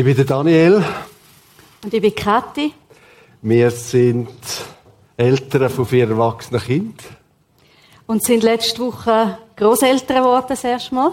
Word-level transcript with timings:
Ich 0.00 0.06
bin 0.06 0.16
der 0.16 0.24
Daniel. 0.24 0.82
Und 1.84 1.92
ich 1.92 2.00
bin 2.00 2.14
Kathi. 2.14 2.72
Wir 3.42 3.70
sind 3.70 4.30
Eltern 5.14 5.68
von 5.68 5.84
vier 5.84 6.08
erwachsenen 6.08 6.62
Kindern. 6.62 6.94
Und 8.06 8.24
sind 8.24 8.42
letzte 8.42 8.80
Woche 8.80 9.36
Großeltern 9.56 10.16
geworden, 10.16 10.46
das 10.48 10.64
erste 10.64 10.94
Mal. 10.94 11.12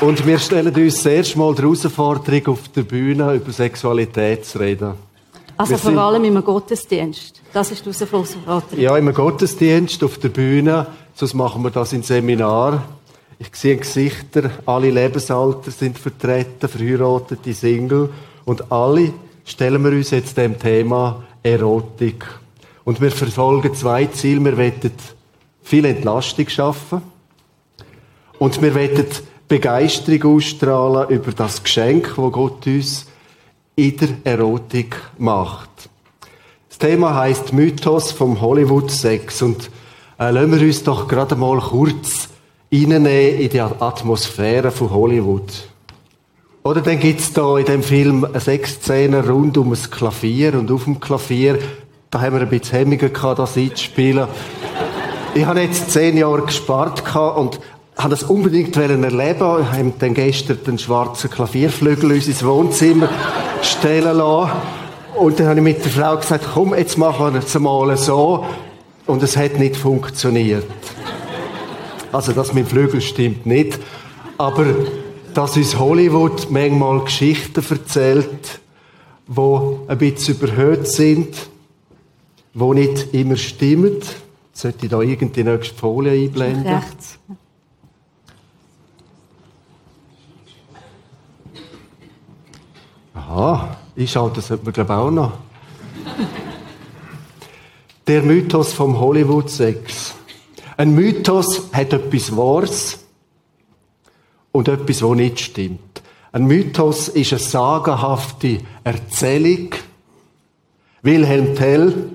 Und, 0.00 0.08
und 0.08 0.24
wir 0.24 0.38
stellen 0.38 0.72
uns 0.72 0.94
das 0.94 1.06
erste 1.06 1.36
Mal 1.36 1.52
die 1.52 1.62
Herausforderung, 1.62 2.46
auf 2.46 2.68
der 2.68 2.82
Bühne 2.82 3.34
über 3.34 3.50
Sexualität 3.50 4.46
zu 4.46 4.60
reden. 4.60 4.94
Also 5.56 5.72
Wir 5.72 5.78
vor 5.78 5.98
allem 5.98 6.24
im 6.24 6.44
Gottesdienst. 6.44 7.40
Das 7.52 7.72
ist 7.72 7.84
die 7.84 7.92
Herausforderung. 7.92 8.62
Ja, 8.78 8.96
im 8.96 9.12
Gottesdienst, 9.12 10.04
auf 10.04 10.18
der 10.18 10.28
Bühne, 10.28 10.86
sonst 11.14 11.34
machen 11.34 11.62
wir 11.62 11.70
das 11.70 11.92
in 11.92 12.02
Seminar. 12.02 12.82
Ich 13.38 13.54
sehe 13.54 13.76
Gesichter, 13.76 14.50
alle 14.66 14.90
Lebensalter 14.90 15.70
sind 15.70 15.98
vertreten, 15.98 16.68
verheiratete 16.68 17.52
Single 17.52 18.10
und 18.44 18.70
alle 18.70 19.12
stellen 19.44 19.82
wir 19.84 19.92
uns 19.92 20.10
jetzt 20.10 20.36
dem 20.36 20.58
Thema 20.58 21.24
Erotik. 21.42 22.24
Und 22.84 23.00
wir 23.00 23.10
verfolgen 23.10 23.74
zwei 23.74 24.06
Ziele. 24.06 24.44
Wir 24.44 24.56
wollen 24.56 24.92
viel 25.62 25.84
Entlastung 25.86 26.48
schaffen 26.48 27.02
und 28.38 28.60
wir 28.60 28.74
wollen 28.74 29.06
Begeisterung 29.48 30.36
ausstrahlen 30.36 31.08
über 31.10 31.32
das 31.32 31.62
Geschenk, 31.62 32.14
das 32.16 32.32
Gott 32.32 32.66
uns 32.66 33.06
in 33.76 33.96
der 33.96 34.08
Erotik 34.24 34.96
macht. 35.18 35.70
Das 36.68 36.78
Thema 36.78 37.14
heißt 37.14 37.52
Mythos 37.52 38.12
vom 38.12 38.40
Hollywood 38.40 38.90
Sex 38.90 39.42
und 39.42 39.70
äh, 40.18 40.30
lassen 40.30 40.58
wir 40.58 40.66
uns 40.66 40.82
doch 40.82 41.08
gerade 41.08 41.36
mal 41.36 41.58
kurz 41.58 42.28
reinnehmen 42.72 43.06
in 43.06 43.48
die 43.48 43.60
Atmosphäre 43.60 44.70
von 44.70 44.90
Hollywood. 44.90 45.68
Oder 46.62 46.80
dann 46.80 46.98
gibt's 46.98 47.32
da 47.32 47.58
in 47.58 47.66
dem 47.66 47.82
Film 47.82 48.24
eine 48.24 48.40
Sexszene 48.40 49.28
rund 49.28 49.58
um 49.58 49.72
ein 49.72 49.90
Klavier 49.90 50.54
und 50.54 50.70
auf 50.70 50.84
dem 50.84 50.98
Klavier, 50.98 51.58
da 52.10 52.20
haben 52.20 52.34
wir 52.34 52.42
ein 52.42 52.48
bisschen 52.48 52.78
Hemmungen 52.78 53.12
gehabt, 53.12 53.38
das 53.38 53.56
einzuspielen. 53.56 54.26
Ich 55.34 55.44
habe 55.44 55.60
jetzt 55.60 55.90
zehn 55.90 56.16
Jahre 56.16 56.42
gespart 56.42 57.04
gehabt 57.04 57.38
und 57.38 57.60
habe 57.98 58.10
das 58.10 58.22
unbedingt 58.22 58.76
erleben. 58.76 59.12
Ich 59.12 59.78
habe 59.78 59.92
dann 59.98 60.14
gestern 60.14 60.58
den 60.66 60.78
schwarzen 60.78 61.28
Klavierflügel 61.30 62.12
in 62.12 62.16
unser 62.16 62.46
Wohnzimmer 62.46 63.08
stellen 63.62 64.16
lassen. 64.16 64.52
Und 65.16 65.38
dann 65.38 65.48
habe 65.48 65.58
ich 65.58 65.64
mit 65.64 65.84
der 65.84 65.92
Frau 65.92 66.16
gesagt, 66.16 66.46
komm, 66.54 66.74
jetzt 66.74 66.98
machen 66.98 67.34
wir 67.34 67.40
es 67.40 67.58
mal 67.58 67.96
so. 67.96 68.44
Und 69.06 69.22
es 69.22 69.36
hat 69.36 69.58
nicht 69.58 69.76
funktioniert. 69.76 70.64
Also 72.12 72.32
das 72.32 72.52
mit 72.54 72.66
dem 72.66 72.68
Flügel 72.68 73.00
stimmt 73.00 73.44
nicht. 73.44 73.78
Aber 74.38 74.66
dass 75.34 75.56
uns 75.56 75.78
Hollywood 75.78 76.50
manchmal 76.50 77.00
Geschichten 77.04 77.62
erzählt, 77.68 78.60
die 79.26 79.76
ein 79.88 79.98
bisschen 79.98 80.36
überhöht 80.36 80.86
sind, 80.86 81.34
die 82.54 82.64
nicht 82.70 83.12
immer 83.14 83.36
stimmen. 83.36 83.96
Sollte 84.52 84.86
ich 84.86 84.90
da 84.90 85.00
irgendwie 85.00 85.42
die 85.42 85.44
nächste 85.44 85.74
Folie 85.74 86.12
einblenden? 86.12 86.66
Rechts. 86.66 87.18
Aha, 93.14 93.76
einschauen, 93.96 94.32
das 94.34 94.46
sollte 94.46 94.64
man 94.64 94.72
glaube 94.72 94.92
ich 94.92 94.98
auch 94.98 95.10
noch. 95.10 95.32
Der 98.06 98.22
Mythos 98.22 98.74
vom 98.74 99.00
Hollywood-Sex. 99.00 100.14
Ein 100.76 100.94
Mythos 100.94 101.70
hat 101.72 101.94
etwas 101.94 102.36
Wahres 102.36 102.98
und 104.52 104.68
etwas, 104.68 105.02
was 105.02 105.16
nicht 105.16 105.40
stimmt. 105.40 106.02
Ein 106.30 106.44
Mythos 106.44 107.08
ist 107.08 107.32
eine 107.32 107.38
sagenhafte 107.38 108.58
Erzählung. 108.82 109.70
Wilhelm 111.00 111.56
Tell, 111.56 112.10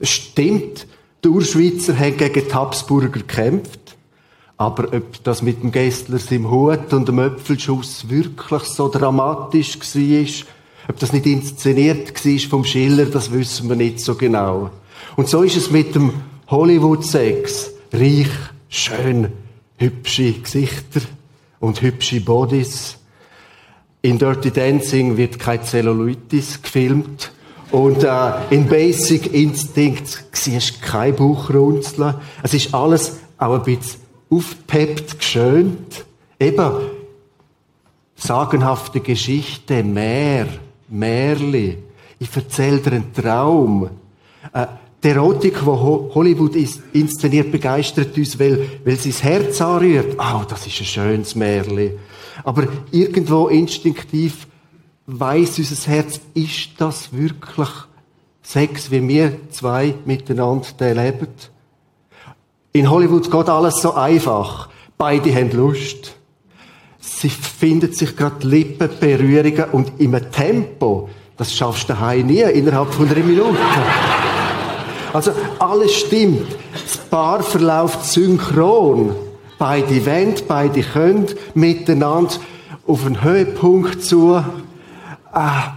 das 0.00 0.08
stimmt, 0.08 0.88
die 1.22 1.28
Urschweizer 1.28 1.96
haben 1.96 2.16
gegen 2.16 2.48
die 2.48 2.54
Habsburger 2.54 3.10
gekämpft. 3.10 3.96
Aber 4.56 4.92
ob 4.92 5.22
das 5.22 5.40
mit 5.40 5.62
dem 5.62 5.70
Gessler 5.70 6.18
im 6.30 6.50
Hut 6.50 6.92
und 6.92 7.06
dem 7.06 7.20
Äpfelschuss 7.20 8.08
wirklich 8.08 8.64
so 8.64 8.88
dramatisch 8.88 9.78
war, 9.78 10.48
ob 10.88 10.98
das 10.98 11.12
nicht 11.12 11.26
inszeniert 11.26 12.12
war 12.12 12.50
vom 12.50 12.64
Schiller, 12.64 13.04
das 13.06 13.30
wissen 13.30 13.68
wir 13.68 13.76
nicht 13.76 14.00
so 14.00 14.16
genau. 14.16 14.72
Und 15.16 15.28
so 15.28 15.42
ist 15.42 15.56
es 15.56 15.70
mit 15.70 15.94
dem 15.94 16.12
Hollywood-Sex. 16.48 17.70
Reich, 17.92 18.28
schön, 18.68 19.32
hübsche 19.78 20.32
Gesichter 20.32 21.00
und 21.60 21.82
hübsche 21.82 22.20
Bodies. 22.20 22.98
In 24.02 24.18
Dirty 24.18 24.50
Dancing 24.50 25.16
wird 25.16 25.38
kein 25.38 25.62
Cellulitis 25.62 26.62
gefilmt. 26.62 27.32
Und 27.72 28.04
äh, 28.04 28.32
in 28.50 28.68
Basic 28.68 29.32
Instinct 29.32 30.24
siehst 30.32 30.76
du 30.76 30.86
kein 30.86 31.16
Bauchrunzeln. 31.16 32.14
Es 32.42 32.54
ist 32.54 32.72
alles 32.74 33.18
auch 33.38 33.54
ein 33.54 33.62
bisschen 33.62 34.00
aufgepeppt, 34.30 35.18
geschönt. 35.18 36.04
Eben, 36.38 36.72
sagenhafte 38.14 39.00
Geschichte, 39.00 39.82
Meer, 39.82 40.46
Märli. 40.88 41.78
Ich 42.18 42.34
erzähle 42.34 42.78
dir 42.78 42.92
einen 42.92 43.12
Traum. 43.12 43.90
Äh, 44.52 44.66
die 45.06 45.10
Erotik, 45.12 45.60
die 45.60 45.66
Ho- 45.66 46.10
Hollywood 46.14 46.56
inszeniert, 46.92 47.52
begeistert 47.52 48.16
uns, 48.16 48.38
weil, 48.40 48.68
weil 48.84 48.96
sie 48.96 49.10
das 49.10 49.22
Herz 49.22 49.60
anrührt. 49.60 50.18
Ah, 50.18 50.44
das 50.48 50.66
ist 50.66 50.80
ein 50.80 50.84
schönes 50.86 51.34
Märli. 51.36 51.92
Aber 52.42 52.64
irgendwo 52.90 53.46
instinktiv 53.46 54.48
weiss 55.06 55.58
unser 55.58 55.90
Herz, 55.92 56.20
ist 56.34 56.70
das 56.78 57.12
wirklich 57.12 57.68
Sex, 58.42 58.90
wie 58.90 59.06
wir 59.06 59.32
zwei 59.50 59.94
miteinander 60.04 60.94
leben? 60.94 61.28
In 62.72 62.90
Hollywood 62.90 63.30
geht 63.30 63.48
alles 63.48 63.80
so 63.80 63.94
einfach. 63.94 64.68
Beide 64.98 65.32
haben 65.34 65.52
Lust. 65.52 66.16
Sie 66.98 67.28
finden 67.28 67.92
sich 67.92 68.16
gerade 68.16 68.46
Lippen, 68.46 68.90
Berührungen 68.98 69.64
und 69.70 69.92
im 70.00 70.18
Tempo, 70.32 71.08
das 71.36 71.54
schaffst 71.54 71.84
du 71.88 71.92
daheim 71.92 72.26
nie, 72.26 72.40
innerhalb 72.42 72.92
von 72.92 73.08
drei 73.08 73.20
Minuten. 73.20 73.56
Also, 75.12 75.32
alles 75.58 75.94
stimmt. 75.94 76.46
Das 76.72 76.96
Paar 77.08 77.42
verläuft 77.42 78.04
synchron. 78.04 79.14
Beide 79.58 80.04
wollen, 80.04 80.34
beide 80.46 80.82
können 80.82 81.26
miteinander 81.54 82.34
auf 82.86 83.06
einen 83.06 83.22
Höhepunkt 83.22 84.02
zu. 84.02 84.42
Ah. 85.32 85.74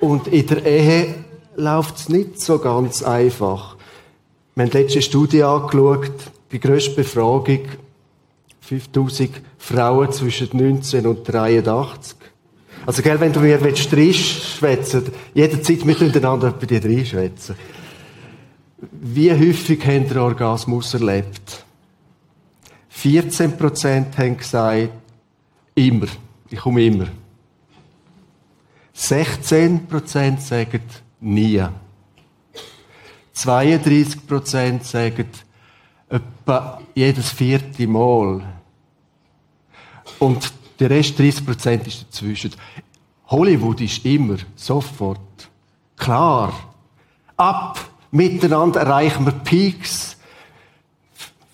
Und 0.00 0.28
in 0.28 0.46
der 0.46 0.64
Ehe 0.64 1.14
läuft 1.56 1.96
es 1.96 2.08
nicht 2.08 2.40
so 2.40 2.58
ganz 2.58 3.02
einfach. 3.02 3.76
Wir 4.54 4.64
haben 4.64 4.70
die 4.70 4.78
letzte 4.78 5.02
Studie 5.02 5.42
angeschaut, 5.42 6.12
die 6.52 6.60
grösste 6.60 6.92
Befragung, 6.92 7.62
5000 8.60 9.30
Frauen 9.58 10.12
zwischen 10.12 10.48
19 10.52 11.06
und 11.06 11.24
83. 11.24 12.16
Also, 12.86 13.02
gell, 13.02 13.20
wenn 13.20 13.32
du 13.32 13.40
mir 13.40 13.60
willst, 13.60 13.90
schwätzen, 13.90 15.04
jederzeit 15.34 15.84
miteinander 15.84 16.52
bei 16.52 16.66
dir 16.66 16.82
reinschwätzen. 16.82 17.56
Wie 18.80 19.30
häufig 19.30 19.84
habt 19.84 20.10
ihr 20.10 20.22
Orgasmus 20.22 20.94
erlebt? 20.94 21.64
14% 22.94 24.16
haben 24.16 24.36
gesagt, 24.36 24.90
immer. 25.74 26.06
Ich 26.50 26.58
komme 26.58 26.84
immer. 26.84 27.08
16% 28.96 30.40
sagen, 30.40 30.82
nie. 31.20 31.64
32% 33.34 34.82
sagen, 34.82 35.28
etwa 36.08 36.80
jedes 36.94 37.30
vierte 37.30 37.86
Mal. 37.86 38.42
Und 40.18 40.52
der 40.80 40.90
Rest, 40.90 41.18
30% 41.18 41.86
ist 41.86 42.06
dazwischen. 42.08 42.52
Hollywood 43.26 43.80
ist 43.80 44.04
immer, 44.04 44.36
sofort, 44.56 45.50
klar. 45.96 46.52
Ab, 47.36 47.87
miteinander 48.10 48.80
erreichen 48.80 49.24
wir 49.26 49.32
Peaks, 49.32 50.16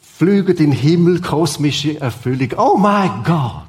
fliegen 0.01 0.51
in 0.51 0.57
den 0.57 0.73
Himmel, 0.73 1.21
kosmische 1.21 2.01
Erfüllung. 2.01 2.51
Oh 2.57 2.77
mein 2.77 3.23
Gott! 3.25 3.65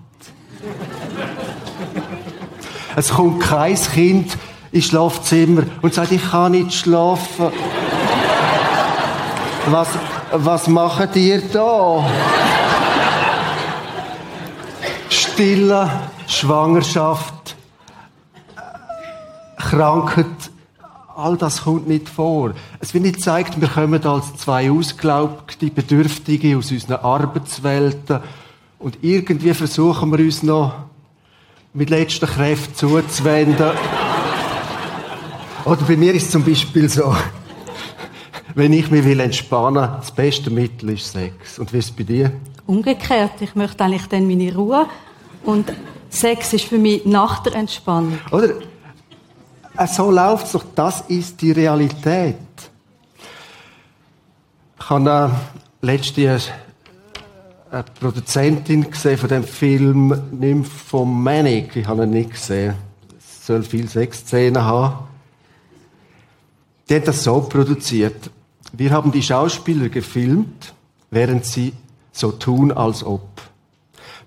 Es 2.96 3.10
kommt 3.10 3.42
kein 3.42 3.76
Kind 3.76 4.38
ins 4.72 4.86
Schlafzimmer 4.86 5.64
und 5.82 5.94
sagt, 5.94 6.12
ich 6.12 6.32
kann 6.32 6.54
nicht 6.54 6.74
schlafen. 6.74 7.52
Was, 9.68 9.90
was 10.32 10.68
macht 10.68 11.16
ihr 11.16 11.42
da? 11.42 12.06
Stille 15.10 15.90
Schwangerschaft, 16.28 17.56
Krankheit 19.58 20.26
all 21.16 21.38
das 21.38 21.64
kommt 21.64 21.88
nicht 21.88 22.10
vor. 22.10 22.54
Es 22.80 22.94
wird 22.94 23.06
nicht 23.06 23.16
gezeigt, 23.16 23.60
wir 23.60 23.68
kommen 23.68 24.04
als 24.06 24.36
zwei 24.36 24.70
ausgelaugte 24.70 25.68
Bedürftige 25.68 26.58
aus 26.58 26.72
unseren 26.72 26.98
Arbeitswelten 26.98 28.20
und 28.80 28.98
irgendwie 29.02 29.54
versuchen 29.54 30.12
wir 30.12 30.20
uns 30.20 30.44
noch 30.44 30.74
mit 31.74 31.90
letzter 31.90 32.28
Kraft 32.28 32.78
zuzuwenden. 32.78 33.72
Oder 35.64 35.82
bei 35.88 35.98
mir 35.98 36.14
ist 36.14 36.26
es 36.26 36.32
zum 36.32 36.44
Beispiel 36.44 36.90
so, 36.90 37.16
wenn 38.54 38.74
ich 38.74 38.92
mich 38.92 39.04
will 39.06 39.20
entspannen, 39.20 39.90
das 39.98 40.12
beste 40.12 40.50
Mittel 40.50 40.92
ist 40.92 41.12
Sex. 41.12 41.60
Und 41.60 41.74
wie 41.74 41.78
ist 41.78 41.90
es 41.90 41.92
bei 41.92 42.04
dir? 42.04 42.32
Umgekehrt, 42.68 43.42
ich 43.42 43.56
möchte 43.56 43.84
eigentlich 43.84 44.08
dann 44.08 44.28
meine 44.28 44.54
Ruhe 44.54 44.86
und 45.44 45.72
Sex 46.10 46.54
ist 46.54 46.66
für 46.66 46.78
mich 46.78 47.06
nach 47.06 47.42
der 47.44 47.56
Entspannung. 47.56 48.20
Oder? 48.32 48.54
Äh, 49.77 49.88
so 49.88 50.12
läuft 50.12 50.48
es 50.48 50.51
doch. 50.54 50.66
Das 50.75 51.01
ist 51.01 51.42
die 51.42 51.51
Realität. 51.51 52.36
Ich 54.80 54.89
habe 54.89 55.31
äh, 55.81 55.86
letztens 55.86 56.50
eine 57.72 57.83
Produzentin 58.00 58.89
gesehen 58.89 59.18
von 59.18 59.30
dem 59.30 59.44
Film 59.44 60.22
Nymphomanic. 60.31 61.75
Ich 61.75 61.88
habe 61.88 62.04
ihn 62.04 62.12
nicht 62.12 62.31
gesehen. 62.31 62.75
Es 63.18 63.45
soll 63.45 63.63
viel 63.63 63.88
Sexszenen 63.89 64.63
haben. 64.63 65.07
Die 66.88 66.95
hat 66.95 67.07
das 67.07 67.24
so 67.24 67.42
produziert. 67.42 68.30
Wir 68.72 68.92
haben 68.92 69.12
die 69.12 69.24
Schauspieler 69.24 69.89
gefilmt, 69.89 70.74
während 71.10 71.45
sie 71.45 71.74
so 72.12 72.31
tun, 72.31 72.72
als 72.72 73.04
ob. 73.04 73.27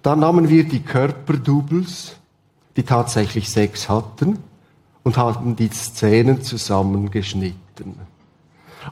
Dann 0.02 0.20
nahmen 0.20 0.48
wir 0.48 0.64
die 0.64 0.80
Körperdoubles, 0.80 2.16
die 2.76 2.82
tatsächlich 2.82 3.48
Sex 3.48 3.88
hatten, 3.88 4.38
und 5.02 5.16
haben 5.16 5.56
die 5.56 5.68
Szenen 5.68 6.42
zusammengeschnitten. 6.42 7.94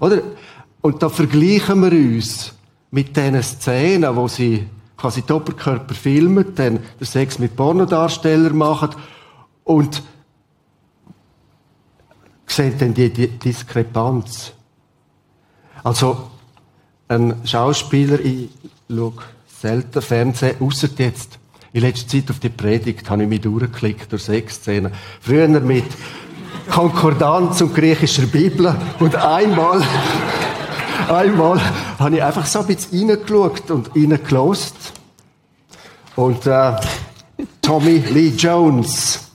Oder? 0.00 0.22
Und 0.80 1.02
da 1.02 1.08
vergleichen 1.08 1.82
wir 1.82 1.92
uns 1.92 2.54
mit 2.90 3.16
diesen 3.16 3.42
Szenen, 3.42 4.14
wo 4.16 4.28
sie 4.28 4.66
quasi 4.96 5.22
den 5.22 5.36
Oberkörper 5.36 5.94
filmen, 5.94 6.54
dann 6.54 6.78
den 6.98 7.06
Sex 7.06 7.38
mit 7.38 7.56
Pornodarstellern 7.56 8.56
machen 8.56 8.90
und 9.64 10.02
sehen 12.46 12.74
dann 12.78 12.94
die, 12.94 13.12
die 13.12 13.28
Diskrepanz. 13.28 14.52
Also, 15.82 16.30
ein 17.08 17.34
Schauspieler, 17.44 18.18
ich 18.20 18.48
schaue 18.88 19.12
selten 19.46 20.02
Fernsehen, 20.02 20.56
außer 20.60 20.88
jetzt. 20.98 21.38
In 21.76 21.82
letzter 21.82 22.08
Zeit 22.08 22.30
auf 22.30 22.38
die 22.38 22.48
Predigt 22.48 23.10
habe 23.10 23.24
ich 23.24 23.28
mich 23.28 23.42
durchgeklickt 23.42 24.10
durch 24.10 24.22
sechs 24.22 24.54
Szenen. 24.54 24.92
Früher 25.20 25.46
mit 25.46 25.84
Konkordanz 26.70 27.60
und 27.60 27.74
griechischer 27.74 28.22
Bibel 28.22 28.74
und 28.98 29.14
einmal, 29.14 29.84
einmal 31.06 31.60
habe 31.98 32.16
ich 32.16 32.22
einfach 32.22 32.46
so 32.46 32.60
ein 32.60 32.66
bisschen 32.66 33.10
reingeschaut 33.10 33.70
und 33.70 33.94
reingelost. 33.94 34.74
Und 36.14 36.46
äh, 36.46 36.76
Tommy 37.60 38.02
Lee 38.10 38.32
Jones, 38.34 39.28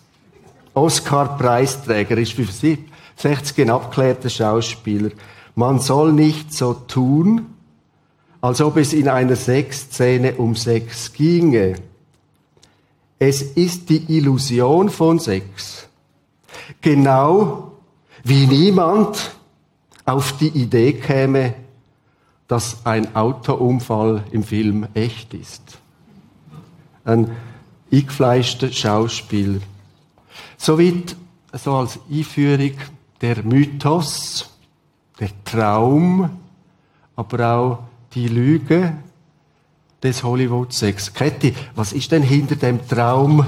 Oscar-Preisträger, 0.73 2.17
ist 2.17 2.33
für 2.33 2.45
sie 2.45 2.85
60 3.17 3.59
ein 3.59 3.69
abgeklärter 3.69 4.31
Schauspieler. 4.31 5.11
Man 5.53 5.79
soll 5.79 6.11
nicht 6.11 6.51
so 6.55 6.73
tun, 6.73 7.53
als 8.41 8.61
ob 8.61 8.77
es 8.77 8.93
in 8.93 9.09
einer 9.09 9.35
Sexszene 9.35 10.33
um 10.37 10.55
Sex 10.55 11.13
ginge. 11.13 11.75
Es 13.23 13.43
ist 13.43 13.87
die 13.91 14.17
Illusion 14.17 14.89
von 14.89 15.19
Sex. 15.19 15.87
Genau 16.81 17.73
wie 18.23 18.47
niemand 18.47 19.35
auf 20.05 20.37
die 20.39 20.47
Idee 20.47 20.93
käme, 20.93 21.53
dass 22.47 22.83
ein 22.83 23.15
Autounfall 23.15 24.23
im 24.31 24.41
Film 24.41 24.87
echt 24.95 25.35
ist. 25.35 25.61
Ein 27.05 27.29
eingefleischter 27.93 28.71
Schauspieler. 28.71 29.59
Soweit 30.57 31.15
so 31.53 31.75
als 31.75 31.99
Einführung 32.11 32.73
der 33.21 33.43
Mythos, 33.43 34.49
der 35.19 35.29
Traum, 35.45 36.27
aber 37.15 37.53
auch 37.53 37.79
die 38.15 38.29
Lüge 38.29 38.95
des 40.03 40.23
Hollywood-Sex. 40.23 41.13
Ketty, 41.13 41.53
was 41.75 41.93
ist 41.93 42.11
denn 42.11 42.23
hinter 42.23 42.55
dem 42.55 42.87
Traum 42.87 43.45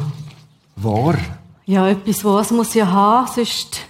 wahr? 0.75 1.17
Ja, 1.65 1.87
etwas 1.87 2.23
was 2.23 2.51
muss 2.51 2.73
ja 2.73 2.87
haben, 2.87 3.27
sonst 3.27 3.81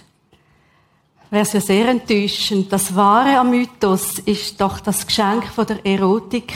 wäre 1.30 1.42
es 1.42 1.52
ja 1.52 1.60
sehr 1.60 1.88
enttäuschend. 1.88 2.72
Das 2.72 2.94
Wahre 2.94 3.38
am 3.38 3.50
Mythos 3.50 4.18
ist 4.20 4.60
doch 4.60 4.80
das 4.80 5.06
Geschenk 5.06 5.46
von 5.48 5.66
der 5.66 5.84
Erotik, 5.84 6.54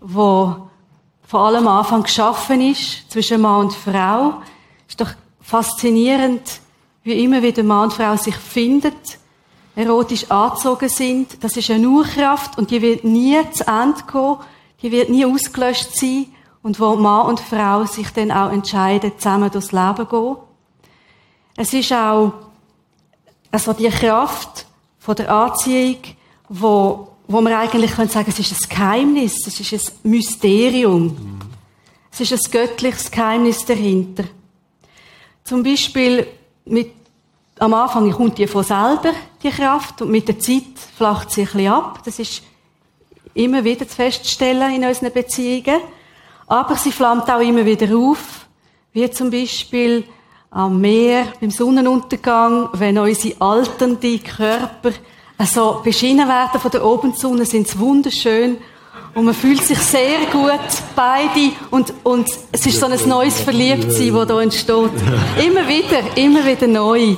wo 0.00 0.68
vor 1.26 1.40
allem 1.40 1.66
am 1.66 1.78
Anfang 1.78 2.02
geschaffen 2.02 2.60
ist, 2.60 3.10
zwischen 3.10 3.40
Mann 3.40 3.66
und 3.66 3.72
Frau. 3.72 4.34
Ist 4.86 5.00
doch 5.00 5.10
faszinierend, 5.40 6.42
wie 7.02 7.24
immer 7.24 7.42
wieder 7.42 7.62
Mann 7.62 7.84
und 7.84 7.94
Frau 7.94 8.16
sich 8.16 8.36
finden, 8.36 8.92
erotisch 9.74 10.30
angezogen 10.30 10.88
sind. 10.88 11.42
Das 11.42 11.56
ist 11.56 11.70
eine 11.70 11.88
Urkraft 11.88 12.58
und 12.58 12.70
die 12.70 12.82
wird 12.82 13.04
nie 13.04 13.38
zu 13.52 13.66
Ende 13.66 14.02
gehen, 14.10 14.36
die 14.82 14.92
wird 14.92 15.10
nie 15.10 15.24
ausgelöscht 15.24 15.96
sein 15.96 16.26
und 16.62 16.78
wo 16.80 16.96
Mann 16.96 17.26
und 17.26 17.40
Frau 17.40 17.84
sich 17.84 18.10
dann 18.10 18.30
auch 18.30 18.50
entscheiden, 18.50 19.12
zusammen 19.16 19.50
durchs 19.50 19.72
Leben 19.72 19.96
zu 19.96 20.06
gehen. 20.06 20.36
Es 21.56 21.72
ist 21.72 21.92
auch 21.92 22.32
also 23.50 23.72
die 23.72 23.88
Kraft 23.88 24.66
von 24.98 25.16
der 25.16 25.30
Anziehung, 25.30 25.96
wo, 26.48 27.08
wo 27.26 27.40
man 27.40 27.52
eigentlich 27.52 27.92
können 27.92 28.08
sagen, 28.08 28.28
es 28.28 28.38
ist 28.38 28.52
ein 28.52 28.68
Geheimnis, 28.68 29.46
es 29.46 29.60
ist 29.60 29.72
ein 29.72 30.10
Mysterium. 30.10 31.04
Mhm. 31.04 31.38
Es 32.10 32.20
ist 32.20 32.32
ein 32.32 32.50
göttliches 32.50 33.10
Geheimnis 33.10 33.64
dahinter. 33.64 34.24
Zum 35.44 35.62
Beispiel 35.62 36.26
mit 36.64 36.92
am 37.58 37.74
Anfang 37.74 38.10
kommt 38.12 38.38
die 38.38 38.46
von 38.46 38.62
selber, 38.62 39.12
die 39.42 39.50
Kraft, 39.50 40.02
und 40.02 40.10
mit 40.10 40.28
der 40.28 40.38
Zeit 40.38 40.62
flacht 40.96 41.30
sie 41.30 41.42
ein 41.42 41.46
bisschen 41.46 41.68
ab. 41.68 42.00
Das 42.04 42.18
ist 42.18 42.42
immer 43.38 43.64
wieder 43.64 43.88
zu 43.88 43.94
feststellen 43.94 44.74
in 44.74 44.84
unseren 44.84 45.12
Beziehungen. 45.12 45.80
Aber 46.46 46.76
sie 46.76 46.92
flammt 46.92 47.30
auch 47.30 47.40
immer 47.40 47.64
wieder 47.64 47.96
auf, 47.96 48.46
wie 48.92 49.08
zum 49.10 49.30
Beispiel 49.30 50.04
am 50.50 50.80
Meer, 50.80 51.26
beim 51.40 51.50
Sonnenuntergang, 51.50 52.70
wenn 52.72 52.98
unsere 52.98 53.40
alternden 53.40 54.22
Körper 54.22 54.92
also 55.36 55.80
beschienen 55.84 56.26
werden 56.26 56.60
von 56.60 56.70
der 56.70 56.82
Abendsonne, 56.82 57.44
sind 57.44 57.68
sie 57.68 57.78
wunderschön 57.78 58.58
und 59.14 59.24
man 59.24 59.34
fühlt 59.34 59.62
sich 59.62 59.78
sehr 59.78 60.26
gut, 60.32 60.60
beide, 60.96 61.52
und, 61.70 61.92
und 62.02 62.28
es 62.52 62.66
ist 62.66 62.80
so 62.80 62.86
ein 62.86 63.08
neues 63.08 63.40
Verliebtsein, 63.40 64.12
das 64.14 64.28
hier 64.28 64.40
entsteht. 64.40 64.90
Immer 65.44 65.68
wieder, 65.68 66.16
immer 66.16 66.44
wieder 66.44 66.66
neu. 66.66 67.16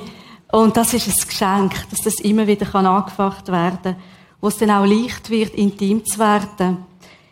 Und 0.52 0.76
das 0.76 0.94
ist 0.94 1.08
ein 1.08 1.28
Geschenk, 1.28 1.72
dass 1.90 2.00
das 2.02 2.20
immer 2.20 2.46
wieder 2.46 2.74
angefacht 2.74 3.48
werden 3.48 3.78
kann, 3.82 3.96
wo 4.40 4.48
es 4.48 4.58
dann 4.58 4.70
auch 4.70 4.86
leicht 4.86 5.30
wird, 5.30 5.54
intim 5.54 6.04
zu 6.04 6.18
werden. 6.18 6.78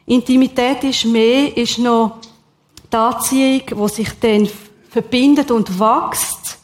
Intimität 0.07 0.85
ist 0.85 1.05
mehr, 1.05 1.57
ist 1.57 1.79
noch 1.79 2.19
die 2.91 2.97
Anziehung, 2.97 3.63
die 3.67 3.89
sich 3.95 4.09
dann 4.21 4.49
verbindet 4.89 5.51
und 5.51 5.79
wächst. 5.79 6.59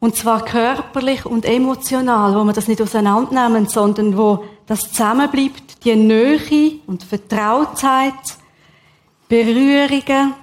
Und 0.00 0.16
zwar 0.16 0.44
körperlich 0.44 1.24
und 1.26 1.44
emotional, 1.44 2.34
wo 2.34 2.42
man 2.42 2.54
das 2.54 2.66
nicht 2.66 2.82
auseinandernehmen, 2.82 3.68
sondern 3.68 4.16
wo 4.16 4.44
das 4.66 4.90
zusammenbleibt, 4.90 5.84
die 5.84 5.94
Nähe 5.94 6.80
und 6.86 7.04
Vertrautheit, 7.04 8.14
Berührungen, 9.28 10.34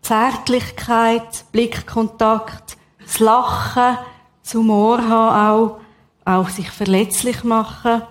Zärtlichkeit, 0.00 1.44
Blickkontakt, 1.52 2.76
das 3.02 3.18
Lachen, 3.18 3.98
zum 4.42 4.70
Ohr 4.70 4.98
haben 5.06 5.78
auch, 6.24 6.32
auch 6.32 6.48
sich 6.48 6.70
verletzlich 6.70 7.44
machen, 7.44 8.02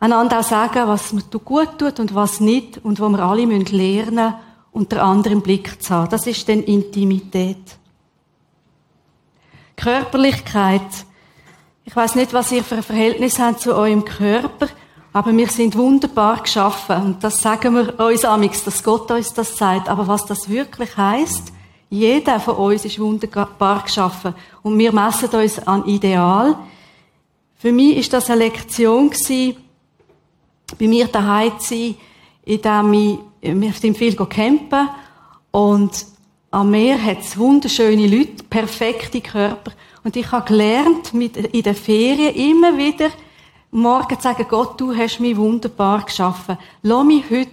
einander 0.00 0.40
auch 0.40 0.44
sagen, 0.44 0.88
was 0.88 1.12
mir 1.12 1.22
gut 1.22 1.78
tut 1.78 2.00
und 2.00 2.14
was 2.14 2.40
nicht 2.40 2.84
und 2.84 3.00
wo 3.00 3.08
wir 3.08 3.20
alle 3.20 3.44
lernen 3.44 4.14
müssen, 4.14 4.34
unter 4.72 5.02
anderem 5.02 5.40
Blick 5.40 5.82
zu 5.82 5.94
haben. 5.94 6.10
Das 6.10 6.26
ist 6.26 6.48
dann 6.48 6.62
Intimität. 6.62 7.78
Körperlichkeit. 9.76 10.82
Ich 11.84 11.94
weiß 11.94 12.14
nicht, 12.16 12.32
was 12.32 12.52
ihr 12.52 12.64
für 12.64 12.76
ein 12.76 12.82
Verhältnis 12.82 13.38
habt 13.38 13.60
zu 13.60 13.74
eurem 13.74 14.04
Körper, 14.04 14.68
aber 15.12 15.34
wir 15.34 15.48
sind 15.48 15.76
wunderbar 15.76 16.42
geschaffen 16.42 17.02
und 17.02 17.24
das 17.24 17.40
sagen 17.40 17.74
wir 17.74 17.98
uns 17.98 18.24
amix, 18.24 18.64
dass 18.64 18.82
Gott 18.82 19.10
uns 19.10 19.32
das 19.32 19.56
sagt. 19.56 19.88
Aber 19.88 20.06
was 20.06 20.26
das 20.26 20.48
wirklich 20.48 20.94
heißt, 20.96 21.52
jeder 21.88 22.40
von 22.40 22.56
uns 22.56 22.84
ist 22.84 22.98
wunderbar 22.98 23.82
geschaffen. 23.82 24.34
Und 24.62 24.78
wir 24.78 24.92
messen 24.92 25.30
uns 25.30 25.66
an 25.66 25.84
Ideal. 25.86 26.58
Für 27.54 27.72
mich 27.72 27.96
ist 27.96 28.12
das 28.12 28.28
eine 28.28 28.44
Lektion 28.44 29.08
gewesen, 29.08 29.56
bei 30.78 30.88
mir 30.88 31.06
daheim 31.06 31.52
sein, 31.58 31.94
in 32.44 32.62
dem 32.62 32.92
ich, 32.92 33.18
wir 33.40 33.72
sind 33.72 33.96
viel 33.96 34.14
campen 34.16 34.88
und 35.50 36.06
am 36.50 36.70
Meer 36.70 37.02
hat 37.02 37.20
es 37.20 37.36
wunderschöne 37.36 38.06
Leute, 38.06 38.44
perfekte 38.48 39.20
Körper. 39.20 39.72
Und 40.04 40.16
ich 40.16 40.30
habe 40.30 40.46
gelernt, 40.46 41.12
mit, 41.12 41.36
in 41.36 41.62
der 41.62 41.74
Ferien 41.74 42.34
immer 42.34 42.78
wieder 42.78 43.10
morgen 43.70 44.16
zu 44.16 44.22
sagen, 44.22 44.46
Gott, 44.48 44.80
du 44.80 44.94
hast 44.94 45.20
mich 45.20 45.36
wunderbar 45.36 46.04
geschaffen. 46.04 46.56
Lass 46.82 47.04
mich 47.04 47.24
heute 47.30 47.50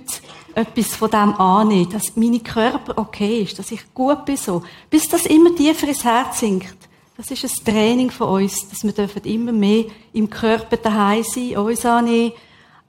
etwas 0.55 0.95
von 0.95 1.09
dem 1.09 1.33
annehmen, 1.35 1.89
dass 1.89 2.15
meine 2.15 2.39
Körper 2.39 2.97
okay 2.97 3.41
ist, 3.41 3.57
dass 3.57 3.71
ich 3.71 3.93
gut 3.93 4.25
bin 4.25 4.37
so. 4.37 4.63
Bis 4.89 5.09
das 5.09 5.25
immer 5.25 5.55
tiefer 5.55 5.87
ins 5.87 6.03
Herz 6.03 6.39
sinkt. 6.39 6.77
Das 7.17 7.29
ist 7.29 7.43
ein 7.43 7.65
Training 7.65 8.11
von 8.11 8.41
uns, 8.41 8.69
dass 8.69 8.83
wir 8.83 8.91
dürfen 8.91 9.23
immer 9.23 9.51
mehr 9.51 9.85
im 10.13 10.29
Körper 10.29 10.77
daheim 10.77 11.23
sein, 11.23 11.57
uns 11.57 11.85
annehmen, 11.85 12.33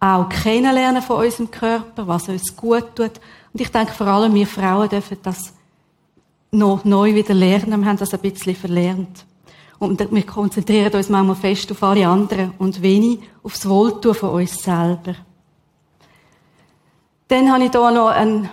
auch 0.04 0.28
kennenlernen 0.28 1.00
von 1.00 1.24
unserem 1.24 1.50
Körper, 1.50 2.06
was 2.06 2.28
uns 2.28 2.54
gut 2.54 2.94
tut. 2.94 3.12
Und 3.52 3.60
ich 3.60 3.70
denke, 3.70 3.92
vor 3.92 4.06
allem 4.06 4.34
wir 4.34 4.46
Frauen 4.46 4.88
dürfen 4.88 5.16
das 5.22 5.54
noch 6.50 6.84
neu 6.84 7.14
wieder 7.14 7.32
lernen. 7.32 7.80
Wir 7.80 7.88
haben 7.88 7.96
das 7.96 8.12
ein 8.12 8.20
bisschen 8.20 8.54
verlernt. 8.54 9.24
Und 9.78 9.98
wir 9.98 10.26
konzentrieren 10.26 10.92
uns 10.92 11.08
manchmal 11.08 11.36
fest 11.36 11.70
auf 11.72 11.82
alle 11.82 12.06
anderen 12.06 12.52
und 12.58 12.82
wenig 12.82 13.20
aufs 13.42 13.66
Wohltun 13.66 14.14
von 14.14 14.30
uns 14.30 14.62
selber. 14.62 15.14
Dann 17.28 17.50
habe 17.50 17.64
ich 17.64 17.70
hier 17.70 17.90
noch 17.90 18.08
einen 18.08 18.50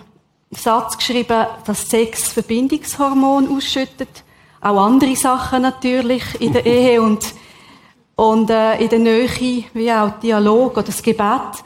Satz 0.51 0.97
geschrieben, 0.97 1.45
dass 1.65 1.89
Sex 1.89 2.31
Verbindungshormon 2.31 3.55
ausschüttet. 3.55 4.23
Auch 4.61 4.85
andere 4.85 5.15
Sachen 5.15 5.63
natürlich 5.63 6.23
in 6.39 6.53
der 6.53 6.65
Ehe 6.65 7.01
und, 7.01 7.25
und 8.21 8.51
äh, 8.51 8.75
in 8.75 8.87
der 8.87 8.99
Nähe, 8.99 9.63
wie 9.73 9.91
auch 9.91 10.19
Dialog 10.19 10.73
oder 10.73 10.83
das 10.83 11.01
Gebet. 11.01 11.63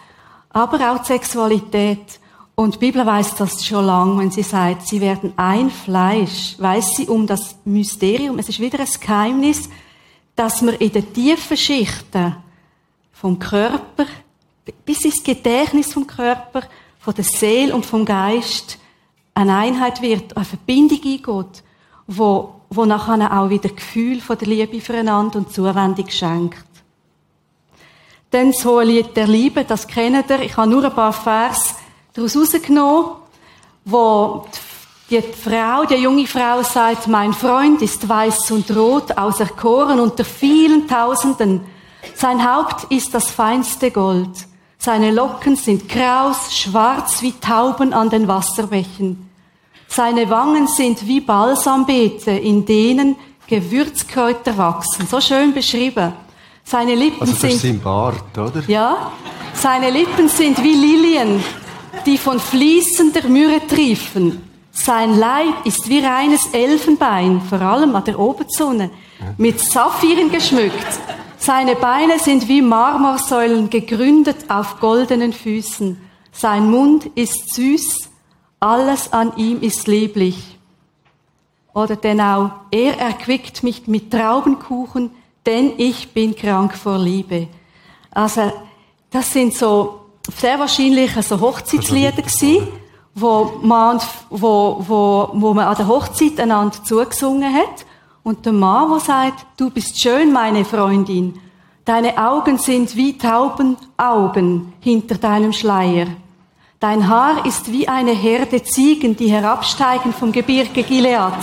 Aber 0.51 0.89
auch 0.89 0.99
die 0.99 1.07
Sexualität. 1.07 2.17
Und 2.55 2.75
die 2.75 2.79
Bibel 2.79 3.05
weiß 3.05 3.35
das 3.35 3.65
schon 3.65 3.85
lange, 3.85 4.17
wenn 4.19 4.31
sie 4.31 4.41
sagt, 4.41 4.87
sie 4.87 5.01
werden 5.01 5.33
ein 5.35 5.69
Fleisch, 5.69 6.55
weiß 6.57 6.91
sie 6.95 7.07
um 7.07 7.27
das 7.27 7.57
Mysterium. 7.65 8.39
Es 8.39 8.47
ist 8.47 8.61
wieder 8.61 8.79
ein 8.79 8.87
Geheimnis, 9.01 9.69
dass 10.37 10.61
man 10.61 10.75
in 10.75 10.93
den 10.93 11.11
tiefen 11.11 11.57
Schichten 11.57 12.37
vom 13.11 13.37
Körper 13.37 14.05
bis 14.85 15.03
ins 15.03 15.21
Gedächtnis 15.21 15.91
vom 15.91 16.07
Körper, 16.07 16.61
von 16.99 17.13
der 17.15 17.25
Seele 17.25 17.75
und 17.75 17.85
vom 17.85 18.05
Geist 18.05 18.79
eine 19.33 19.57
Einheit 19.57 20.01
wird, 20.01 20.37
eine 20.37 20.45
Verbindung 20.45 21.01
eingeht, 21.03 21.63
wo, 22.07 22.54
wo 22.69 22.85
nachher 22.85 23.39
auch 23.39 23.49
wieder 23.49 23.69
Gefühl 23.69 24.21
von 24.21 24.37
der 24.37 24.47
Liebe 24.47 24.81
füreinander 24.81 25.39
und 25.39 25.51
Zuwendung 25.51 26.09
schenkt. 26.09 26.65
Dann 28.31 28.51
das 28.51 28.65
hohe 28.65 28.83
Lied 28.83 29.15
der 29.15 29.27
Liebe, 29.27 29.63
das 29.63 29.87
kennt 29.87 30.29
ihr. 30.29 30.41
Ich 30.41 30.57
habe 30.57 30.69
nur 30.69 30.83
ein 30.83 30.93
paar 30.93 31.13
Vers 31.13 31.75
daraus 32.13 32.35
rausgenommen, 32.35 33.11
wo 33.85 34.45
die 35.09 35.21
Frau, 35.21 35.85
die 35.85 35.95
junge 35.95 36.25
Frau 36.25 36.63
sagt, 36.63 37.07
mein 37.07 37.33
Freund 37.33 37.81
ist 37.81 38.09
weiß 38.09 38.51
und 38.51 38.75
rot, 38.75 39.17
auserkoren 39.17 39.99
unter 39.99 40.25
vielen 40.25 40.87
Tausenden. 40.87 41.61
Sein 42.15 42.43
Haupt 42.43 42.91
ist 42.91 43.13
das 43.13 43.29
feinste 43.29 43.91
Gold. 43.91 44.47
Seine 44.77 45.11
Locken 45.11 45.55
sind 45.55 45.87
kraus, 45.87 46.55
schwarz 46.55 47.21
wie 47.21 47.33
Tauben 47.33 47.93
an 47.93 48.09
den 48.09 48.27
Wasserbächen. 48.27 49.29
Seine 49.87 50.29
Wangen 50.29 50.67
sind 50.67 51.07
wie 51.07 51.21
Balsambeete, 51.21 52.31
in 52.31 52.65
denen 52.65 53.15
Gewürzkräuter 53.47 54.57
wachsen. 54.57 55.07
So 55.07 55.21
schön 55.21 55.53
beschrieben. 55.53 56.13
Seine 56.63 56.95
Lippen 56.95 57.21
also 57.21 57.33
das 57.33 57.41
sind. 57.41 57.61
Sein 57.61 57.79
Bart, 57.79 58.37
oder? 58.37 58.63
Ja. 58.67 59.11
Seine 59.53 59.91
Lippen 59.91 60.27
sind 60.27 60.61
wie 60.63 60.73
Lilien, 60.73 61.43
die 62.05 62.17
von 62.17 62.39
fließender 62.39 63.27
Myrrhe 63.27 63.65
triefen. 63.67 64.41
Sein 64.71 65.17
Leib 65.17 65.65
ist 65.65 65.87
wie 65.87 65.99
reines 65.99 66.47
Elfenbein, 66.51 67.41
vor 67.41 67.61
allem 67.61 67.95
an 67.95 68.03
der 68.03 68.19
Oberzunge, 68.19 68.89
mit 69.37 69.59
Saphiren 69.59 70.29
geschmückt. 70.29 70.99
Seine 71.37 71.75
Beine 71.75 72.19
sind 72.19 72.47
wie 72.49 72.61
Marmorsäulen 72.61 73.69
gegründet 73.69 74.49
auf 74.49 74.79
goldenen 74.79 75.31
Füßen. 75.31 75.97
Sein 76.31 76.69
Mund 76.69 77.05
ist 77.15 77.55
süß, 77.55 78.09
alles 78.59 79.11
an 79.13 79.35
ihm 79.37 79.61
ist 79.61 79.87
lieblich. 79.87 80.57
Oder 81.73 81.95
denn 81.95 82.21
auch, 82.21 82.51
er 82.71 82.97
erquickt 82.99 83.63
mich 83.63 83.87
mit 83.87 84.11
Traubenkuchen, 84.11 85.11
denn 85.45 85.73
ich 85.77 86.13
bin 86.13 86.35
krank 86.35 86.75
vor 86.75 86.97
Liebe. 86.97 87.47
Also, 88.11 88.51
das 89.11 89.31
sind 89.31 89.53
so 89.53 90.05
sehr 90.35 90.57
wahrscheinlich 90.57 91.11
so 91.21 91.39
Hochzeitslieder 91.39 92.13
gewesen, 92.13 92.67
wo 93.13 93.59
man, 93.61 93.99
wo, 94.29 94.83
wo, 94.87 95.29
wo 95.33 95.53
man 95.53 95.67
an 95.67 95.75
der 95.75 95.87
Hochzeit 95.87 96.39
einander 96.39 96.83
zugesungen 96.83 97.53
hat. 97.53 97.85
Und 98.23 98.45
der 98.45 98.53
Mann, 98.53 98.89
der 98.89 98.99
sagt, 98.99 99.45
du 99.57 99.69
bist 99.69 100.01
schön, 100.01 100.31
meine 100.33 100.65
Freundin. 100.65 101.39
Deine 101.85 102.17
Augen 102.17 102.57
sind 102.57 102.95
wie 102.95 103.17
Taubenaugen 103.17 104.73
hinter 104.79 105.15
deinem 105.15 105.53
Schleier. 105.53 106.07
Dein 106.87 107.09
Haar 107.09 107.47
ist 107.47 107.71
wie 107.71 107.87
eine 107.87 108.11
Herde 108.11 108.61
Ziegen, 108.61 109.15
die 109.15 109.31
herabsteigen 109.31 110.13
vom 110.13 110.31
Gebirge 110.31 110.83
Gilead. 110.83 111.33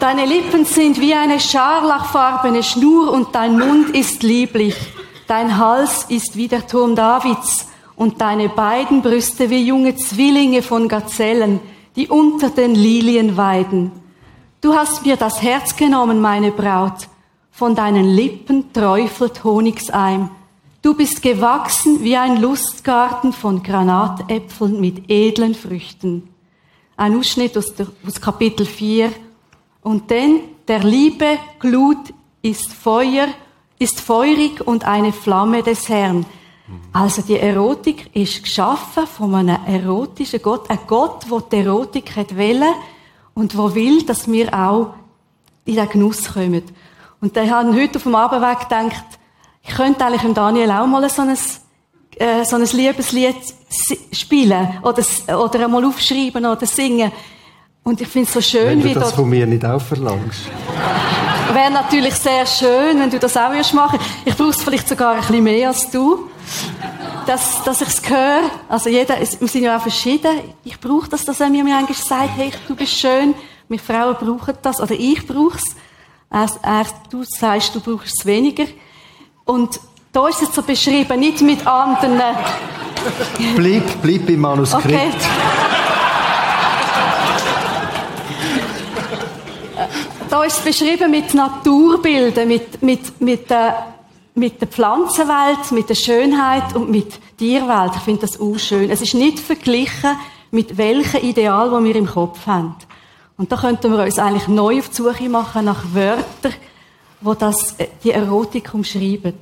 Deine 0.00 0.26
Lippen 0.26 0.64
sind 0.64 1.00
wie 1.00 1.14
eine 1.14 1.38
scharlachfarbene 1.38 2.64
Schnur 2.64 3.12
und 3.12 3.32
dein 3.32 3.56
Mund 3.56 3.90
ist 3.90 4.24
lieblich. 4.24 4.74
Dein 5.28 5.56
Hals 5.56 6.06
ist 6.08 6.36
wie 6.36 6.48
der 6.48 6.66
Turm 6.66 6.96
Davids 6.96 7.68
und 7.94 8.20
deine 8.20 8.48
beiden 8.48 9.02
Brüste 9.02 9.50
wie 9.50 9.62
junge 9.62 9.94
Zwillinge 9.94 10.62
von 10.62 10.88
Gazellen, 10.88 11.60
die 11.94 12.08
unter 12.08 12.50
den 12.50 12.74
Lilien 12.74 13.36
weiden. 13.36 13.92
Du 14.60 14.74
hast 14.74 15.06
mir 15.06 15.16
das 15.16 15.42
Herz 15.42 15.76
genommen, 15.76 16.20
meine 16.20 16.50
Braut, 16.50 17.06
von 17.52 17.76
deinen 17.76 18.16
Lippen 18.16 18.72
träufelt 18.72 19.44
Honigseim. 19.44 20.28
Du 20.82 20.94
bist 20.94 21.20
gewachsen 21.20 22.02
wie 22.02 22.16
ein 22.16 22.40
Lustgarten 22.40 23.34
von 23.34 23.62
Granatäpfeln 23.62 24.80
mit 24.80 25.10
edlen 25.10 25.54
Früchten. 25.54 26.30
Ein 26.96 27.18
Ausschnitt 27.18 27.58
aus, 27.58 27.74
der, 27.74 27.86
aus 28.06 28.18
Kapitel 28.18 28.64
4. 28.64 29.12
Und 29.82 30.10
denn 30.10 30.40
der 30.66 30.78
Liebe 30.78 31.38
Glut 31.58 32.14
ist 32.40 32.72
Feuer, 32.72 33.28
ist 33.78 34.00
feurig 34.00 34.66
und 34.66 34.86
eine 34.86 35.12
Flamme 35.12 35.62
des 35.62 35.86
Herrn. 35.90 36.24
Also 36.94 37.20
die 37.20 37.38
Erotik 37.38 38.16
ist 38.16 38.42
geschaffen 38.42 39.06
von 39.06 39.34
einem 39.34 39.58
erotischen 39.66 40.40
Gott, 40.40 40.70
ein 40.70 40.78
Gott, 40.86 41.26
der 41.30 41.40
die 41.40 41.56
Erotik 41.56 42.16
hat 42.16 42.32
und 43.34 43.54
wo 43.54 43.74
will, 43.74 44.02
dass 44.04 44.32
wir 44.32 44.54
auch 44.54 44.94
in 45.66 45.76
den 45.76 45.88
Genuss 45.90 46.32
kommen. 46.32 46.62
Und 47.20 47.36
dann 47.36 47.50
haben 47.50 47.74
heute 47.74 47.98
auf 47.98 48.04
dem 48.04 48.14
Abendweg 48.14 48.60
gedacht, 48.60 49.19
ich 49.62 49.74
könnte 49.74 50.04
eigentlich 50.04 50.24
im 50.24 50.34
Daniel 50.34 50.70
auch 50.70 50.86
mal 50.86 51.08
so 51.08 51.22
ein, 51.22 51.36
äh, 52.16 52.44
so 52.44 52.56
ein 52.56 52.64
Liebeslied 52.64 53.36
spielen 54.12 54.78
oder, 54.82 55.02
oder 55.38 55.64
einmal 55.64 55.84
aufschreiben 55.84 56.44
oder 56.44 56.66
singen. 56.66 57.12
Und 57.82 58.00
ich 58.00 58.08
finde 58.08 58.28
es 58.28 58.34
so 58.34 58.40
schön, 58.40 58.68
wenn 58.68 58.80
du 58.80 58.88
wie 58.88 58.94
das 58.94 59.04
dort... 59.04 59.14
von 59.16 59.28
mir 59.28 59.46
nicht 59.46 59.64
auch 59.64 59.80
verlangst. 59.80 60.42
Wäre 61.52 61.70
natürlich 61.70 62.14
sehr 62.14 62.46
schön, 62.46 63.00
wenn 63.00 63.10
du 63.10 63.18
das 63.18 63.36
auch 63.36 63.50
würdest 63.50 63.74
machen. 63.74 63.98
Ich 64.24 64.36
brauche 64.36 64.50
es 64.50 64.62
vielleicht 64.62 64.88
sogar 64.88 65.14
ein 65.14 65.20
bisschen 65.20 65.42
mehr 65.42 65.68
als 65.68 65.90
du. 65.90 66.28
Dass, 67.26 67.62
dass 67.64 67.80
ich 67.80 67.88
es 67.88 68.08
höre. 68.08 68.42
Also 68.68 68.88
jeder, 68.88 69.18
wir 69.18 69.48
sind 69.48 69.62
ja 69.62 69.76
auch 69.76 69.82
verschieden. 69.82 70.30
Ich 70.64 70.78
brauche 70.78 71.08
das, 71.08 71.24
dass 71.24 71.40
er 71.40 71.48
mir 71.48 71.64
manchmal 71.64 71.94
sagt, 71.94 72.36
hey, 72.36 72.50
du 72.68 72.74
bist 72.74 72.92
schön. 72.92 73.34
Wir 73.68 73.78
Frauen 73.78 74.16
brauchen 74.16 74.54
das. 74.62 74.80
Oder 74.80 74.94
ich 74.94 75.26
brauche 75.26 75.56
es. 75.56 75.76
Er, 76.30 76.48
er, 76.62 76.86
du 77.10 77.24
sagst, 77.24 77.74
du 77.74 77.80
brauchst 77.80 78.20
es 78.20 78.26
weniger. 78.26 78.64
Und 79.50 79.80
da 80.12 80.28
ist 80.28 80.42
es 80.42 80.54
so 80.54 80.62
beschrieben, 80.62 81.18
nicht 81.18 81.40
mit 81.40 81.66
anderen. 81.66 82.20
Bleib, 83.56 83.82
bleib 84.00 84.28
im 84.28 84.40
Manuskript. 84.42 84.86
Okay. 84.86 85.10
da 90.28 90.44
ist 90.44 90.58
es 90.58 90.64
beschrieben 90.64 91.10
mit 91.10 91.34
Naturbildern, 91.34 92.46
mit, 92.46 92.80
mit, 92.80 93.20
mit, 93.20 93.50
äh, 93.50 93.72
mit 94.36 94.60
der 94.60 94.68
Pflanzenwelt, 94.68 95.72
mit 95.72 95.88
der 95.88 95.96
Schönheit 95.96 96.76
und 96.76 96.88
mit 96.88 97.18
Tierwelt. 97.36 97.96
Ich 97.96 98.02
finde 98.02 98.20
das 98.20 98.40
auch 98.40 98.56
schön. 98.56 98.88
Es 98.88 99.02
ist 99.02 99.14
nicht 99.14 99.40
verglichen 99.40 100.16
mit 100.52 100.78
welchem 100.78 101.22
Ideal, 101.28 101.70
das 101.70 101.82
wir 101.82 101.96
im 101.96 102.06
Kopf 102.06 102.46
haben. 102.46 102.76
Und 103.36 103.50
da 103.50 103.56
könnten 103.56 103.90
wir 103.90 104.04
uns 104.04 104.20
eigentlich 104.20 104.46
neu 104.46 104.78
auf 104.78 104.90
die 104.90 104.94
Suche 104.94 105.28
machen 105.28 105.64
nach 105.64 105.82
Wörtern, 105.92 106.54
wo 107.20 107.34
das, 107.34 107.74
äh, 107.78 107.88
die 108.02 108.12
Erotik 108.12 108.72
umschreiben. 108.74 109.34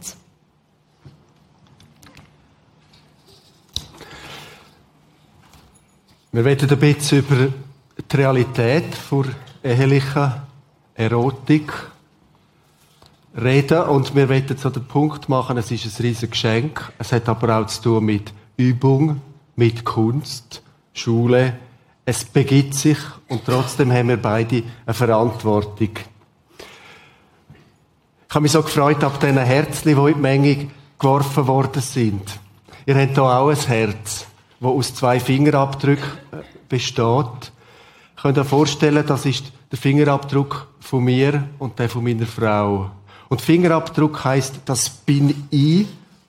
Wir 6.30 6.44
werden 6.44 6.70
ein 6.70 6.78
bisschen 6.78 7.18
über 7.20 7.49
die 8.11 8.16
Realität 8.16 8.85
der 9.11 9.73
ehelichen 9.73 10.32
Erotik 10.94 11.73
reden 13.37 13.82
und 13.85 14.14
wir 14.14 14.28
werden 14.28 14.56
so 14.56 14.68
den 14.70 14.85
Punkt 14.85 15.28
machen, 15.28 15.56
es 15.56 15.70
ist 15.70 15.85
ein 15.87 16.02
riesiges 16.02 16.30
Geschenk. 16.30 16.92
Es 16.99 17.12
hat 17.12 17.28
aber 17.28 17.58
auch 17.58 17.66
zu 17.66 17.82
tun 17.82 18.04
mit 18.04 18.32
Übung, 18.56 19.23
mit 19.56 19.85
Kunst, 19.85 20.62
Schule. 20.92 21.58
Es 22.04 22.25
begibt 22.25 22.75
sich 22.75 22.99
und 23.28 23.44
trotzdem 23.44 23.92
haben 23.92 24.08
wir 24.08 24.16
beide 24.16 24.62
eine 24.87 24.94
Verantwortung. 24.94 25.90
Ich 28.30 28.35
habe 28.35 28.42
mich 28.42 28.52
so 28.52 28.62
gefreut 28.62 29.02
ab 29.02 29.18
diesen 29.20 29.38
Herzchen, 29.38 29.94
die 29.94 30.11
in 30.11 30.14
die 30.14 30.20
Menge 30.20 30.66
geworfen 30.99 31.47
worden 31.47 31.80
sind. 31.80 32.38
Ihr 32.85 32.94
habt 32.94 33.14
hier 33.14 33.23
auch 33.23 33.49
ein 33.49 33.56
Herz, 33.56 34.26
das 34.61 34.70
aus 34.70 34.94
zwei 34.94 35.18
Fingerabdrücken 35.18 36.04
äh, 36.32 36.42
besteht. 36.68 37.52
Ich 38.14 38.23
könnt 38.23 38.37
euch 38.37 38.47
vorstellen, 38.47 39.02
das 39.06 39.25
ist 39.25 39.50
der 39.73 39.78
Fingerabdruck 39.78 40.68
von 40.78 41.04
mir 41.04 41.49
und 41.58 41.78
der 41.78 41.88
von 41.88 42.04
meiner 42.04 42.26
Frau. 42.26 42.90
Und 43.30 43.40
Fingerabdruck 43.40 44.23
heißt, 44.23 44.61
das 44.66 44.90
bin 44.90 45.47
ich 45.49 45.87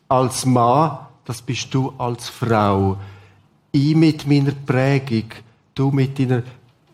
als 0.08 0.46
Mann, 0.46 1.00
das 1.26 1.42
bist 1.42 1.74
du 1.74 1.94
als 1.98 2.30
Frau. 2.30 2.96
Ich 3.74 3.94
mit 3.94 4.26
meiner 4.26 4.54
Prägung, 4.54 5.32
du 5.76 5.92
mit 5.92 6.18
deiner 6.18 6.44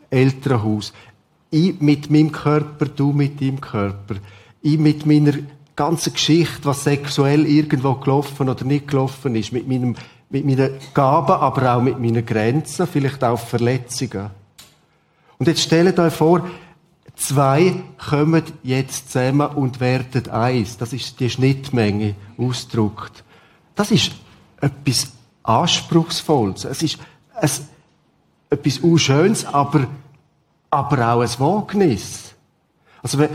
Elternhaus. 0.09 0.93
Ich 1.51 1.79
mit 1.79 2.09
meinem 2.09 2.31
Körper, 2.31 2.87
du 2.87 3.11
mit 3.11 3.39
deinem 3.39 3.61
Körper. 3.61 4.15
Ich 4.65 4.79
mit 4.79 5.05
meiner 5.05 5.33
ganzen 5.75 6.13
Geschichte, 6.13 6.65
was 6.65 6.85
sexuell 6.85 7.45
irgendwo 7.45 7.93
gelaufen 7.93 8.49
oder 8.49 8.65
nicht 8.65 8.87
gelaufen 8.87 9.35
ist, 9.35 9.51
mit 9.51 9.67
meinem, 9.67 9.95
mit 10.31 10.43
meinen 10.43 10.71
Gaben, 10.91 11.33
aber 11.33 11.75
auch 11.75 11.83
mit 11.83 11.99
meinen 11.99 12.25
Grenzen, 12.25 12.87
vielleicht 12.87 13.23
auch 13.23 13.37
Verletzungen. 13.37 14.31
Und 15.37 15.47
jetzt 15.47 15.61
stellt 15.61 15.99
euch 15.99 16.13
vor, 16.15 16.49
zwei 17.15 17.75
kommen 18.09 18.41
jetzt 18.63 19.11
zusammen 19.11 19.49
und 19.49 19.79
werden 19.79 20.31
eins. 20.31 20.77
Das 20.77 20.93
ist 20.93 21.19
die 21.19 21.29
Schnittmenge 21.29 22.15
ausgedrückt. 22.35 23.23
Das 23.75 23.91
ist 23.91 24.13
etwas 24.61 25.11
Anspruchsvolles. 25.43 26.65
Es 26.65 26.81
ist 26.81 26.97
ein, 27.35 27.51
etwas 28.49 28.79
Unschönes, 28.79 29.45
aber, 29.45 29.85
aber 30.71 31.13
auch 31.13 31.21
ein 31.21 31.39
Wagnis. 31.39 32.33
Also, 33.03 33.19
wenn, 33.19 33.29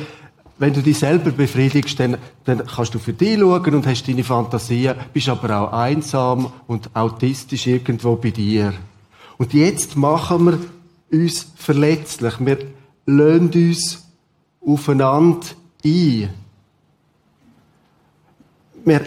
wenn 0.61 0.75
du 0.75 0.83
dich 0.83 0.99
selber 0.99 1.31
befriedigst, 1.31 1.99
dann, 1.99 2.19
dann 2.45 2.67
kannst 2.67 2.95
du 2.95 2.99
für 2.99 3.15
dich 3.15 3.39
schauen 3.39 3.75
und 3.75 3.87
hast 3.87 4.07
deine 4.07 4.23
Fantasien, 4.23 4.95
bist 5.11 5.31
aber 5.31 5.59
auch 5.59 5.73
einsam 5.73 6.53
und 6.67 6.95
autistisch 6.95 7.67
irgendwo 7.67 8.17
bei 8.17 8.31
dir. 8.31 8.75
Und 9.39 9.55
jetzt 9.55 9.97
machen 9.97 10.45
wir 10.45 10.59
uns 11.19 11.47
verletzlich. 11.57 12.35
Wir 12.41 12.59
lassen 13.07 13.51
uns 13.55 14.07
aufeinander 14.61 15.47
ein. 15.83 16.29
Wir 18.85 19.01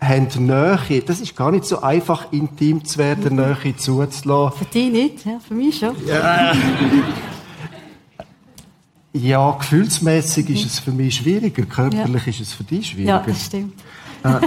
haben 0.00 0.46
Nähe. 0.46 1.02
Das 1.02 1.20
ist 1.20 1.36
gar 1.36 1.50
nicht 1.50 1.66
so 1.66 1.82
einfach, 1.82 2.32
intim 2.32 2.82
zu 2.86 2.96
werden, 2.96 3.36
Nähe 3.36 3.76
zuzulassen. 3.76 4.58
Für 4.58 4.64
dich 4.64 4.90
nicht, 4.90 5.26
ja, 5.26 5.38
für 5.46 5.52
mich 5.52 5.78
schon. 5.78 5.94
Ja. 6.06 6.54
Ja, 9.20 9.50
gefühlsmäßig 9.52 10.50
ist 10.50 10.66
es 10.66 10.78
für 10.78 10.92
mich 10.92 11.16
schwieriger, 11.16 11.64
körperlich 11.64 12.26
ja. 12.26 12.30
ist 12.30 12.40
es 12.40 12.52
für 12.52 12.64
dich 12.64 12.88
schwieriger. 12.88 13.20
Ja, 13.20 13.24
das 13.26 13.46
stimmt. 13.46 13.74
Äh, 14.22 14.40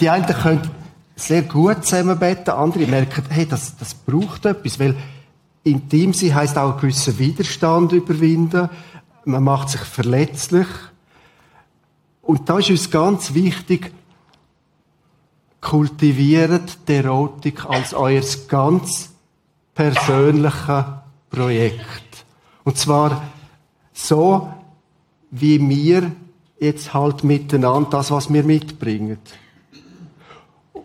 die 0.00 0.10
einen 0.10 0.26
können 0.26 0.62
sehr 1.16 1.42
gut 1.42 1.84
zusammenbeten, 1.84 2.52
andere 2.54 2.86
merken, 2.86 3.24
hey, 3.28 3.46
das, 3.46 3.76
das 3.76 3.94
braucht 3.94 4.46
etwas, 4.46 4.78
weil 4.78 4.96
intim 5.64 6.12
sein 6.12 6.34
heisst 6.34 6.56
auch 6.56 6.72
einen 6.72 6.80
gewissen 6.80 7.18
Widerstand 7.18 7.92
überwinden, 7.92 8.68
man 9.24 9.44
macht 9.44 9.70
sich 9.70 9.80
verletzlich. 9.80 10.66
Und 12.22 12.48
da 12.48 12.58
ist 12.58 12.70
uns 12.70 12.90
ganz 12.90 13.34
wichtig, 13.34 13.92
kultiviert 15.60 16.78
die 16.88 16.94
Erotik 16.94 17.66
als 17.66 17.92
euer 17.92 18.22
ganz 18.48 19.10
persönliches 19.74 20.84
Projekt. 21.30 22.24
Und 22.64 22.78
zwar 22.78 23.22
so, 24.06 24.48
wie 25.30 25.60
wir 25.68 26.10
jetzt 26.58 26.92
halt 26.92 27.24
miteinander 27.24 27.90
das, 27.90 28.10
was 28.10 28.32
wir 28.32 28.42
mitbringen. 28.42 29.18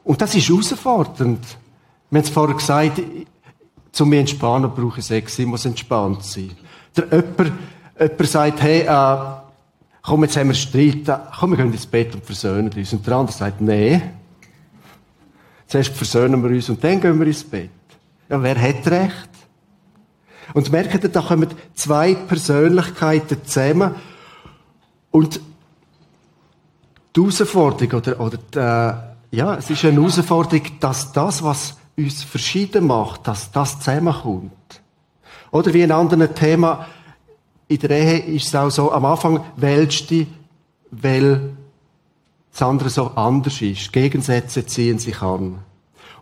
Und 0.04 0.22
das 0.22 0.36
ist 0.36 0.48
herausfordernd. 0.48 1.44
Wir 2.10 2.20
haben 2.20 2.26
es 2.26 2.30
vorher 2.30 2.56
gesagt, 2.56 3.02
zum 3.92 4.14
entspannen 4.14 4.72
brauche 4.72 5.00
ich 5.00 5.06
Sex, 5.06 5.40
ich 5.40 5.46
muss 5.46 5.66
entspannt 5.66 6.24
sein. 6.24 6.52
Der 6.96 7.06
jemand, 7.06 7.54
jemand 8.00 8.28
sagt, 8.28 8.62
hey, 8.62 8.82
äh, 8.82 9.18
komm, 10.02 10.24
jetzt 10.24 10.38
haben 10.38 10.50
wir 10.50 10.54
Streit, 10.54 11.22
komm, 11.40 11.52
wir 11.52 11.58
gehen 11.58 11.74
ins 11.74 11.86
Bett 11.86 12.14
und 12.14 12.24
versöhnen 12.24 12.72
uns. 12.72 12.94
Und 12.94 13.06
der 13.06 13.16
andere 13.16 13.36
sagt, 13.36 13.62
nee. 13.62 14.02
Zuerst 15.68 15.94
versöhnen 15.94 16.44
wir 16.44 16.52
uns 16.52 16.70
und 16.70 16.84
dann 16.84 17.02
gehen 17.02 17.20
wir 17.20 17.28
ins 17.28 17.44
Bett. 17.44 17.72
Ja, 18.30 18.42
wer 18.42 18.62
hat 18.62 18.88
recht? 18.88 19.30
Und 20.54 20.72
merkt 20.72 21.04
ihr, 21.04 21.10
da 21.10 21.22
kommen 21.22 21.50
zwei 21.74 22.16
Persönlichkeiten 22.16 23.44
zusammen 23.46 23.96
und 25.12 25.40
die 27.16 27.22
Herausforderung, 27.22 28.00
oder, 28.00 28.20
oder 28.20 28.38
die, 29.32 29.38
ja, 29.38 29.56
es 29.56 29.70
ist 29.70 29.86
eine 29.86 30.00
Herausforderung, 30.00 30.66
dass 30.80 31.12
das, 31.12 31.44
was 31.44 31.78
uns 31.98 32.24
verschieden 32.24 32.88
macht, 32.88 33.28
dass 33.28 33.52
das 33.52 33.80
zusammenkommt. 33.80 34.82
Oder 35.52 35.74
wie 35.74 35.84
ein 35.84 35.92
anderes 35.92 36.34
Thema, 36.36 36.86
in 37.68 37.80
der 37.80 37.90
Ehe 37.92 38.20
ist 38.20 38.48
es 38.48 38.56
auch 38.56 38.70
so, 38.70 38.92
am 38.92 39.06
Anfang 39.06 39.44
wählst 39.56 40.12
du, 40.12 40.28
weil 40.92 41.56
das 42.52 42.62
andere 42.62 42.90
so 42.90 43.08
anders 43.16 43.62
ist. 43.62 43.92
Gegensätze 43.92 44.66
ziehen 44.66 45.00
sich 45.00 45.22
an. 45.22 45.60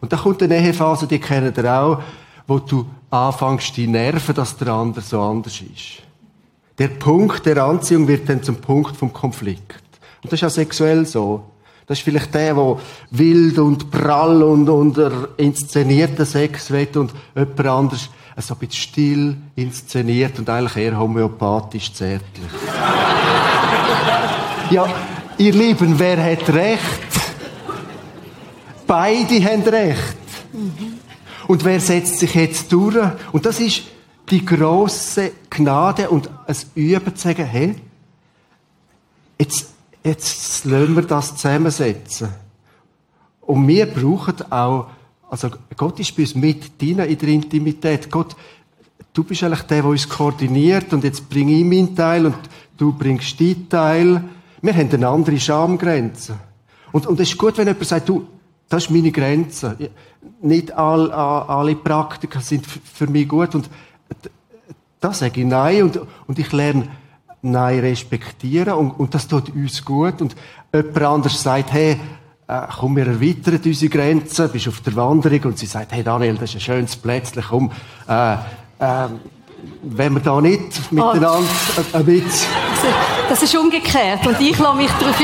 Und 0.02 0.14
da 0.14 0.18
kommt 0.18 0.42
eine 0.44 0.58
Ehephase, 0.58 1.08
die 1.08 1.20
kennen 1.20 1.54
ihr 1.56 1.74
auch, 1.74 2.02
wo 2.48 2.60
du 2.60 2.86
anfängst, 3.10 3.78
die 3.78 3.88
Nerven, 3.88 4.36
dass 4.36 4.58
der 4.58 4.70
andere 4.70 5.02
so 5.02 5.22
anders 5.22 5.62
ist. 5.62 6.04
Der 6.78 6.88
Punkt 6.88 7.46
der 7.46 7.64
Anziehung 7.64 8.08
wird 8.08 8.28
dann 8.28 8.42
zum 8.42 8.56
Punkt 8.56 8.98
vom 8.98 9.14
Konflikt. 9.14 9.84
Und 10.24 10.32
das 10.32 10.42
ist 10.42 10.48
auch 10.48 10.56
sexuell 10.56 11.06
so. 11.06 11.44
Das 11.86 12.00
ist 12.00 12.04
vielleicht 12.04 12.34
der, 12.34 12.54
der 12.54 12.78
wild 13.12 13.60
und 13.60 13.92
prall 13.92 14.42
und 14.42 14.70
unter 14.70 15.30
inszenierten 15.38 16.26
Sex 16.26 16.72
will 16.72 16.88
und 16.96 17.14
jemand 17.36 17.68
anderes 17.68 18.10
so 18.38 18.56
ein 18.56 18.60
bisschen 18.60 18.72
still 18.72 19.38
inszeniert 19.56 20.40
und 20.40 20.50
eigentlich 20.50 20.78
eher 20.78 20.98
homöopathisch 20.98 21.94
zärtlich. 21.94 22.52
ja, 24.72 24.88
ihr 25.38 25.54
Lieben, 25.54 26.00
wer 26.00 26.24
hat 26.24 26.50
recht? 26.50 26.82
Beide 28.88 29.46
haben 29.46 29.64
recht. 29.64 30.18
Und 31.48 31.64
wer 31.66 31.80
setzt 31.80 32.20
sich 32.20 32.36
jetzt 32.36 32.72
durch? 32.72 32.98
Und 33.32 33.46
das 33.46 33.60
ist 33.60 33.84
die 34.30 34.46
große 34.46 35.32
Gnade 35.50 36.10
und 36.10 36.30
es 36.48 36.68
Üben 36.76 37.16
zu 37.16 37.22
sagen, 37.22 37.46
hey, 37.46 37.76
jetzt, 39.38 39.70
jetzt 40.04 40.66
lassen 40.66 40.96
wir 40.96 41.04
das 41.04 41.36
zusammensetzen. 41.36 42.30
Und 43.42 43.68
wir 43.68 43.86
brauchen 43.88 44.52
auch, 44.52 44.88
also 45.30 45.50
Gott 45.76 46.00
ist 46.00 46.16
bei 46.16 46.24
uns 46.24 46.36
mit 46.36 46.82
deiner 46.82 47.06
in 47.06 47.18
der 47.18 47.30
Intimität. 47.30 48.10
Gott, 48.10 48.36
du 49.14 49.24
bist 49.24 49.44
eigentlich 49.44 49.62
der, 49.64 49.82
der 49.82 49.90
uns 49.90 50.08
koordiniert 50.08 50.94
und 50.94 51.04
jetzt 51.04 51.30
bringe 51.30 51.54
ich 51.54 51.66
meinen 51.66 51.96
Teil 51.96 52.28
und 52.28 52.38
du 52.78 52.94
bringst 52.94 53.40
deinen 53.40 53.68
Teil. 53.68 54.24
Wir 54.62 54.74
haben 54.74 54.90
eine 54.92 55.08
andere 55.08 55.40
Schamgrenze. 55.40 56.38
Und, 56.92 57.08
und 57.08 57.20
es 57.20 57.30
ist 57.30 57.38
gut, 57.38 57.58
wenn 57.58 57.68
jemand 57.68 57.86
sagt, 57.86 58.08
du, 58.08 58.28
das 58.70 58.86
ist 58.86 58.92
meine 58.92 59.12
Grenze. 59.12 59.76
Nicht 60.42 60.72
alle, 60.74 61.14
alle 61.14 61.76
Praktiken 61.76 62.42
sind 62.42 62.66
für 62.66 63.08
mich 63.08 63.28
gut. 63.28 63.56
Und 63.56 63.70
da 65.00 65.14
sage 65.14 65.42
ich 65.42 65.48
Nein. 65.48 65.84
Und, 65.84 66.02
und 66.28 66.40
ich 66.40 66.52
lerne 66.52 66.88
Nein 67.42 67.80
respektieren. 67.80 68.74
Und, 68.74 68.92
und 68.92 69.14
das 69.14 69.28
tut 69.28 69.54
uns 69.56 69.84
gut. 69.84 70.22
Und 70.22 70.36
jemand 70.74 71.02
anderes 71.02 71.42
sagt, 71.42 71.72
hey, 71.74 72.00
äh, 72.48 72.62
komm, 72.78 72.96
wir 72.96 73.08
erweitern 73.08 73.60
unsere 73.64 73.90
Grenzen, 73.90 74.50
bist 74.50 74.68
auf 74.68 74.82
der 74.82 74.96
Wanderung. 74.96 75.42
Und 75.44 75.58
sie 75.58 75.66
sagt, 75.66 75.92
hey 75.92 76.04
Daniel, 76.04 76.36
das 76.36 76.50
ist 76.50 76.56
ein 76.56 76.62
schönes 76.62 76.96
Plätzchen, 76.96 77.44
komm, 77.48 77.72
äh, 78.08 78.34
äh, 78.34 78.38
wenn 79.82 80.14
wir 80.14 80.22
da 80.22 80.42
nicht 80.42 80.92
miteinander 80.92 81.40
oh. 81.40 81.98
ein 81.98 82.06
bisschen... 82.06 82.50
Das 83.30 83.42
ist 83.42 83.56
umgekehrt 83.56 84.28
und 84.28 84.40
ich 84.42 84.60
lasse 84.60 84.78
mich 84.78 84.92
darauf 84.92 85.20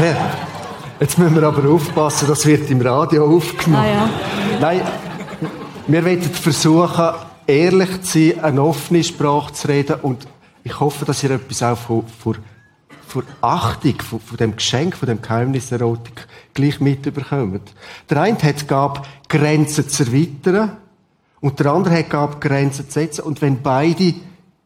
ein. 0.00 0.47
Jetzt 1.00 1.16
müssen 1.16 1.36
wir 1.36 1.44
aber 1.44 1.70
aufpassen, 1.70 2.26
das 2.26 2.44
wird 2.44 2.68
im 2.70 2.80
Radio 2.80 3.36
aufgenommen. 3.36 3.84
Ah, 3.84 3.88
ja. 3.88 4.10
Nein, 4.60 4.80
wir 5.86 6.04
werden 6.04 6.22
versuchen, 6.22 7.10
ehrlich 7.46 8.02
zu 8.02 8.18
sein, 8.18 8.44
eine 8.44 8.62
offene 8.62 9.04
Sprache 9.04 9.52
zu 9.52 9.68
reden 9.68 10.00
und 10.02 10.26
ich 10.64 10.80
hoffe, 10.80 11.04
dass 11.04 11.22
ihr 11.22 11.30
etwas 11.30 11.62
auch 11.62 11.78
von, 11.78 12.04
von, 12.06 12.38
von 13.06 13.22
Achtung, 13.40 14.02
von, 14.02 14.18
von 14.18 14.36
dem 14.38 14.56
Geschenk, 14.56 14.96
von 14.96 15.06
dem 15.06 15.22
Geheimnis 15.22 15.70
Erotik 15.70 16.26
gleich 16.52 16.80
mitbekommt. 16.80 17.72
Der 18.10 18.20
eine 18.20 18.42
hat 18.42 18.66
gab, 18.66 19.06
Grenzen 19.28 19.88
zu 19.88 20.02
erweitern 20.02 20.78
und 21.40 21.60
der 21.60 21.66
andere 21.66 21.96
hat 21.96 22.10
gab, 22.10 22.40
Grenzen 22.40 22.86
zu 22.86 22.92
setzen 22.92 23.22
und 23.22 23.40
wenn 23.40 23.62
beide 23.62 24.14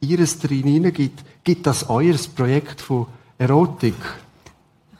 ihres 0.00 0.38
drin 0.38 0.64
hineingibt, 0.64 1.22
gibt 1.44 1.66
das 1.66 1.90
euer 1.90 2.16
Projekt 2.34 2.80
von 2.80 3.06
Erotik. 3.36 3.94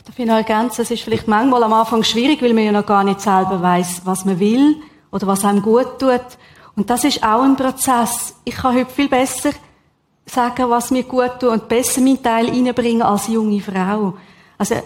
Darf 0.04 0.18
ich 0.18 0.26
noch 0.26 0.34
ergänzen, 0.34 0.82
es 0.82 0.90
ist 0.90 1.02
vielleicht 1.02 1.28
manchmal 1.28 1.62
am 1.62 1.72
Anfang 1.72 2.02
schwierig, 2.02 2.42
weil 2.42 2.54
man 2.54 2.64
ja 2.64 2.72
noch 2.72 2.86
gar 2.86 3.04
nicht 3.04 3.20
selber 3.20 3.62
weiß, 3.62 4.02
was 4.04 4.24
man 4.24 4.40
will 4.40 4.76
oder 5.12 5.26
was 5.28 5.44
einem 5.44 5.62
gut 5.62 6.00
tut. 6.00 6.20
Und 6.74 6.90
das 6.90 7.04
ist 7.04 7.22
auch 7.22 7.42
ein 7.42 7.56
Prozess. 7.56 8.34
Ich 8.44 8.54
kann 8.54 8.74
heute 8.74 8.90
viel 8.90 9.08
besser 9.08 9.50
sagen, 10.26 10.70
was 10.70 10.90
mir 10.90 11.04
gut 11.04 11.38
tut 11.38 11.50
und 11.50 11.68
besser 11.68 12.00
meinen 12.00 12.22
Teil 12.22 12.48
reinbringen 12.48 13.02
als 13.02 13.28
junge 13.28 13.60
Frau. 13.60 14.14
Also, 14.58 14.76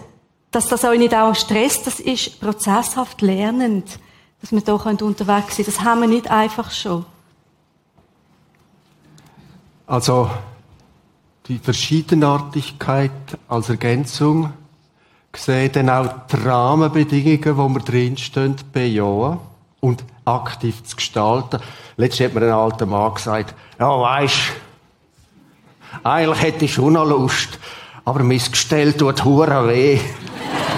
dass 0.51 0.67
das 0.67 0.83
euch 0.83 0.99
nicht 0.99 1.15
auch 1.15 1.33
stresst, 1.33 1.87
das 1.87 1.99
ist 1.99 2.39
prozesshaft 2.39 3.21
lernend, 3.21 3.99
dass 4.41 4.51
wir 4.51 4.61
hier 4.61 5.01
unterwegs 5.03 5.55
sind. 5.55 5.67
Das 5.67 5.81
haben 5.81 6.01
wir 6.01 6.07
nicht 6.07 6.29
einfach 6.29 6.69
schon. 6.71 7.05
Also, 9.87 10.29
die 11.47 11.59
Verschiedenartigkeit 11.59 13.11
als 13.47 13.69
Ergänzung 13.69 14.51
sehe 15.35 15.69
dann 15.69 15.89
auch 15.89 16.07
die 16.31 16.37
Rahmenbedingungen, 16.37 17.57
wo 17.57 17.69
wir 17.69 17.81
drinstehen, 17.81 18.55
bejahen 18.71 19.39
und 19.79 20.03
aktiv 20.25 20.83
zu 20.83 20.95
gestalten. 20.95 21.59
Letztens 21.97 22.29
hat 22.29 22.35
mir 22.35 22.47
ein 22.47 22.53
alter 22.53 22.85
Mann 22.85 23.13
gesagt, 23.13 23.53
ja, 23.79 23.87
weisst, 23.87 24.53
eigentlich 26.03 26.41
hätte 26.41 26.65
ich 26.65 26.73
schon 26.73 26.93
noch 26.93 27.05
Lust, 27.07 27.59
aber 28.05 28.23
mein 28.23 28.39
Gestell 28.39 28.93
tut 28.93 29.23
hure 29.23 29.67
weh. 29.67 29.99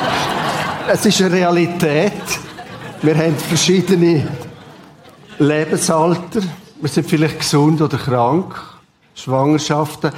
es 0.87 1.05
ist 1.05 1.21
eine 1.21 1.33
Realität. 1.33 2.13
Wir 3.01 3.15
haben 3.15 3.35
verschiedene 3.35 4.27
Lebensalter. 5.37 6.41
Wir 6.81 6.89
sind 6.89 7.09
vielleicht 7.09 7.39
gesund 7.39 7.81
oder 7.81 7.97
krank. 7.97 8.61
Schwangerschaften. 9.15 10.11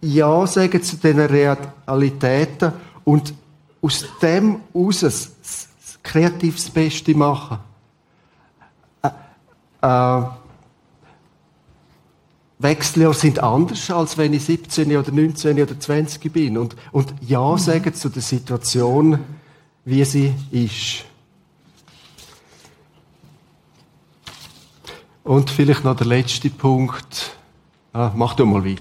Ja 0.00 0.46
sagen 0.46 0.82
zu 0.82 0.96
diesen 0.96 1.20
Realitäten 1.20 2.72
und 3.04 3.34
aus 3.80 4.04
dem 4.20 4.60
das, 4.74 5.30
das 5.40 5.68
kreativ 6.02 6.70
Beste 6.72 7.14
machen. 7.14 7.58
Äh, 9.02 9.08
äh, 9.82 10.22
Wechseljahre 12.58 13.14
sind 13.14 13.38
anders, 13.38 13.88
als 13.90 14.18
wenn 14.18 14.32
ich 14.32 14.44
17 14.44 14.96
oder 14.96 15.12
19 15.12 15.62
oder 15.62 15.78
20 15.78 16.32
bin. 16.32 16.58
Und, 16.58 16.74
und 16.90 17.14
Ja 17.20 17.52
mhm. 17.52 17.58
sagen 17.58 17.94
zu 17.94 18.08
der 18.08 18.22
Situation, 18.22 19.20
wie 19.84 20.04
sie 20.04 20.34
ist. 20.50 21.04
Und 25.22 25.50
vielleicht 25.50 25.84
noch 25.84 25.96
der 25.96 26.06
letzte 26.06 26.50
Punkt. 26.50 27.36
Ah, 27.92 28.10
mach 28.14 28.34
du 28.34 28.46
mal 28.46 28.64
weiter. 28.64 28.80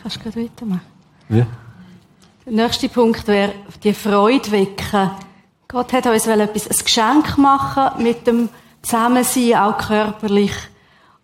Kannst 0.00 0.16
du 0.16 0.20
gerade 0.20 0.42
weitermachen? 0.42 0.82
Ja. 1.30 1.46
Der 2.46 2.52
nächste 2.52 2.90
Punkt 2.90 3.26
wäre 3.26 3.54
die 3.82 3.94
Freude 3.94 4.50
wecken. 4.52 5.10
Gott 5.66 5.94
hat 5.94 6.04
uns 6.04 6.26
etwas, 6.26 6.68
ein 6.68 6.84
Geschenk 6.84 7.38
machen 7.38 8.02
mit 8.02 8.26
dem 8.26 8.50
Zusammensein, 8.82 9.54
auch 9.54 9.78
körperlich. 9.78 10.52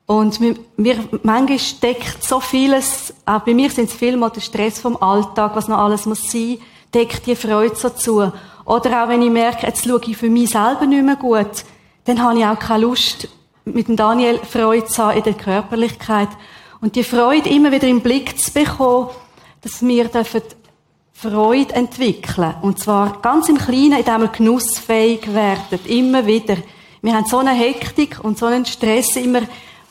Und 0.07 0.41
mir, 0.41 0.55
mir, 0.79 0.97
manchmal 1.23 1.59
steckt 1.59 2.25
so 2.25 2.41
vieles, 2.41 3.13
auch 3.27 3.41
bei 3.41 3.53
mir 3.53 3.69
sind 3.69 3.91
es 3.91 3.95
vielmal 3.95 4.31
der 4.31 4.41
Stress 4.41 4.79
vom 4.79 4.97
Alltag, 4.97 5.55
was 5.55 5.69
noch 5.69 5.77
alles 5.77 6.07
muss 6.07 6.33
sein, 6.33 6.57
deckt 6.95 7.27
die 7.27 7.37
Freude 7.37 7.77
so 7.77 7.91
zu. 7.91 8.33
Oder 8.65 9.05
auch 9.05 9.09
wenn 9.11 9.21
ich 9.21 9.31
merke, 9.31 9.67
jetzt 9.67 9.85
schaue 9.85 10.01
ich 10.07 10.17
für 10.17 10.31
mich 10.31 10.49
selber 10.49 10.87
nicht 10.87 11.05
mehr 11.05 11.17
gut, 11.17 11.65
dann 12.07 12.23
habe 12.23 12.39
ich 12.39 12.47
auch 12.47 12.59
keine 12.59 12.85
Lust, 12.85 13.29
mit 13.67 13.89
dem 13.89 13.97
Daniel 13.97 14.39
Freude 14.39 14.87
zu 14.87 15.03
haben 15.05 15.19
in 15.19 15.25
der 15.25 15.35
Körperlichkeit. 15.35 16.31
Und 16.81 16.97
die 16.97 17.05
Freude 17.05 17.51
immer 17.51 17.71
wieder 17.73 17.89
im 17.89 18.01
Blick 18.01 18.41
zu 18.41 18.51
bekommen, 18.53 19.11
dass 19.61 19.83
wir 19.83 20.07
dürfen 20.07 20.41
Freude 21.21 21.75
entwickeln. 21.75 22.55
Und 22.63 22.79
zwar 22.79 23.21
ganz 23.21 23.49
im 23.51 23.59
Kleinen, 23.59 23.99
indem 23.99 24.23
wir 24.23 24.29
genussfähig 24.29 25.35
werden. 25.35 25.79
Immer 25.85 26.27
wieder. 26.27 26.57
Wir 27.03 27.15
haben 27.15 27.27
so 27.27 27.39
eine 27.39 27.51
Hektik 27.51 28.21
und 28.23 28.39
so 28.39 28.47
einen 28.47 28.65
Stress 28.65 29.17
immer. 29.17 29.43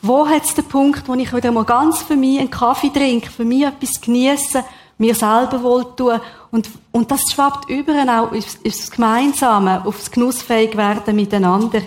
Wo 0.02 0.26
hat 0.26 0.44
es 0.44 0.54
den 0.54 0.64
Punkt, 0.64 1.06
wo 1.06 1.14
ich 1.14 1.32
wieder 1.32 1.52
mal 1.52 1.64
ganz 1.64 2.02
für 2.02 2.16
mich 2.16 2.40
einen 2.40 2.50
Kaffee 2.50 2.90
trinke, 2.90 3.30
für 3.30 3.44
mich 3.44 3.64
etwas 3.64 4.00
genieße, 4.00 4.64
mir 4.98 5.14
selber 5.14 5.62
wohl 5.62 5.94
tun. 5.94 6.20
Und, 6.50 6.68
und 6.90 7.10
das 7.10 7.22
schwappt 7.32 7.70
über 7.70 7.92
auch 7.92 8.32
aufs, 8.32 8.58
aufs 8.66 8.90
Gemeinsame, 8.90 9.86
aufs 9.86 10.10
genussfähig 10.10 10.76
werden 10.76 11.14
miteinander. 11.14 11.82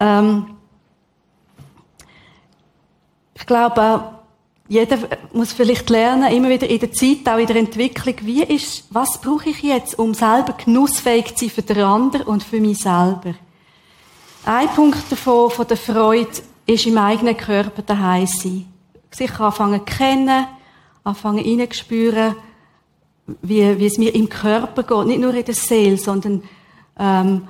Ähm, 0.00 0.56
ich 3.34 3.46
glaube, 3.46 4.19
jeder 4.70 4.98
muss 5.32 5.52
vielleicht 5.52 5.90
lernen, 5.90 6.32
immer 6.32 6.48
wieder 6.48 6.70
in 6.70 6.78
der 6.78 6.92
Zeit, 6.92 7.28
auch 7.28 7.38
in 7.38 7.48
der 7.48 7.56
Entwicklung, 7.56 8.14
wie 8.22 8.44
ist, 8.44 8.84
was 8.90 9.20
brauche 9.20 9.50
ich 9.50 9.64
jetzt, 9.64 9.98
um 9.98 10.14
selber 10.14 10.52
genussfähig 10.64 11.34
zu 11.34 11.46
sein 11.46 11.50
für 11.50 11.62
den 11.62 11.82
anderen 11.82 12.28
und 12.28 12.44
für 12.44 12.60
mich 12.60 12.78
selber. 12.78 13.34
Ein 14.44 14.68
Punkt 14.68 15.10
davon, 15.10 15.50
von 15.50 15.66
der 15.66 15.76
Freude, 15.76 16.30
ist 16.66 16.86
im 16.86 16.98
eigenen 16.98 17.36
Körper 17.36 17.82
daheim 17.82 18.28
sein. 18.28 18.66
Sich 19.10 19.40
anfangen 19.40 19.80
zu 19.80 19.92
kennen, 19.92 20.46
anfangen 21.02 21.44
reinzuspüren, 21.44 22.36
wie, 23.42 23.76
wie 23.76 23.86
es 23.86 23.98
mir 23.98 24.14
im 24.14 24.28
Körper 24.28 24.84
geht. 24.84 25.06
Nicht 25.08 25.20
nur 25.20 25.34
in 25.34 25.44
der 25.44 25.54
Seele, 25.54 25.96
sondern, 25.96 26.44
ähm, 26.96 27.48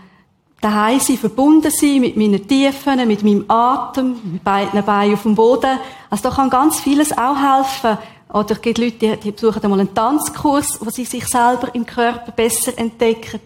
daheim 0.61 1.01
sein, 1.01 1.17
verbunden 1.17 1.71
sein 1.71 2.01
mit 2.01 2.17
meinen 2.17 2.47
Tiefen, 2.47 3.09
mit 3.09 3.23
meinem 3.23 3.45
Atem, 3.49 4.17
mit 4.33 4.45
beiden 4.45 4.85
Beinen 4.85 5.15
auf 5.15 5.23
dem 5.23 5.35
Boden. 5.35 5.79
Also 6.11 6.29
da 6.29 6.35
kann 6.35 6.51
ganz 6.51 6.81
vieles 6.81 7.17
auch 7.17 7.37
helfen. 7.37 7.99
Oder 8.33 8.53
es 8.53 8.61
gibt 8.61 8.79
Leute, 8.79 8.97
die, 8.99 9.17
die 9.17 9.33
besuchen 9.33 9.63
einmal 9.63 9.81
einen 9.81 9.95
Tanzkurs, 9.95 10.79
wo 10.81 10.91
sie 10.91 11.05
sich 11.05 11.27
selber 11.27 11.75
im 11.75 11.85
Körper 11.85 12.31
besser 12.33 12.77
entdecken. 12.79 13.41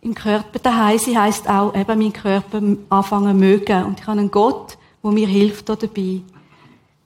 Im 0.00 0.14
Körper 0.14 0.58
daheim 0.58 0.98
sein 0.98 1.20
heisst 1.20 1.48
auch 1.48 1.74
eben 1.74 1.98
meinen 1.98 2.12
Körper 2.12 2.62
anfangen 2.88 3.38
mögen. 3.38 3.84
Und 3.84 4.00
ich 4.00 4.06
habe 4.06 4.18
einen 4.18 4.30
Gott, 4.30 4.78
der 5.02 5.10
mir 5.10 5.26
hilft 5.26 5.68
dabei. 5.68 6.22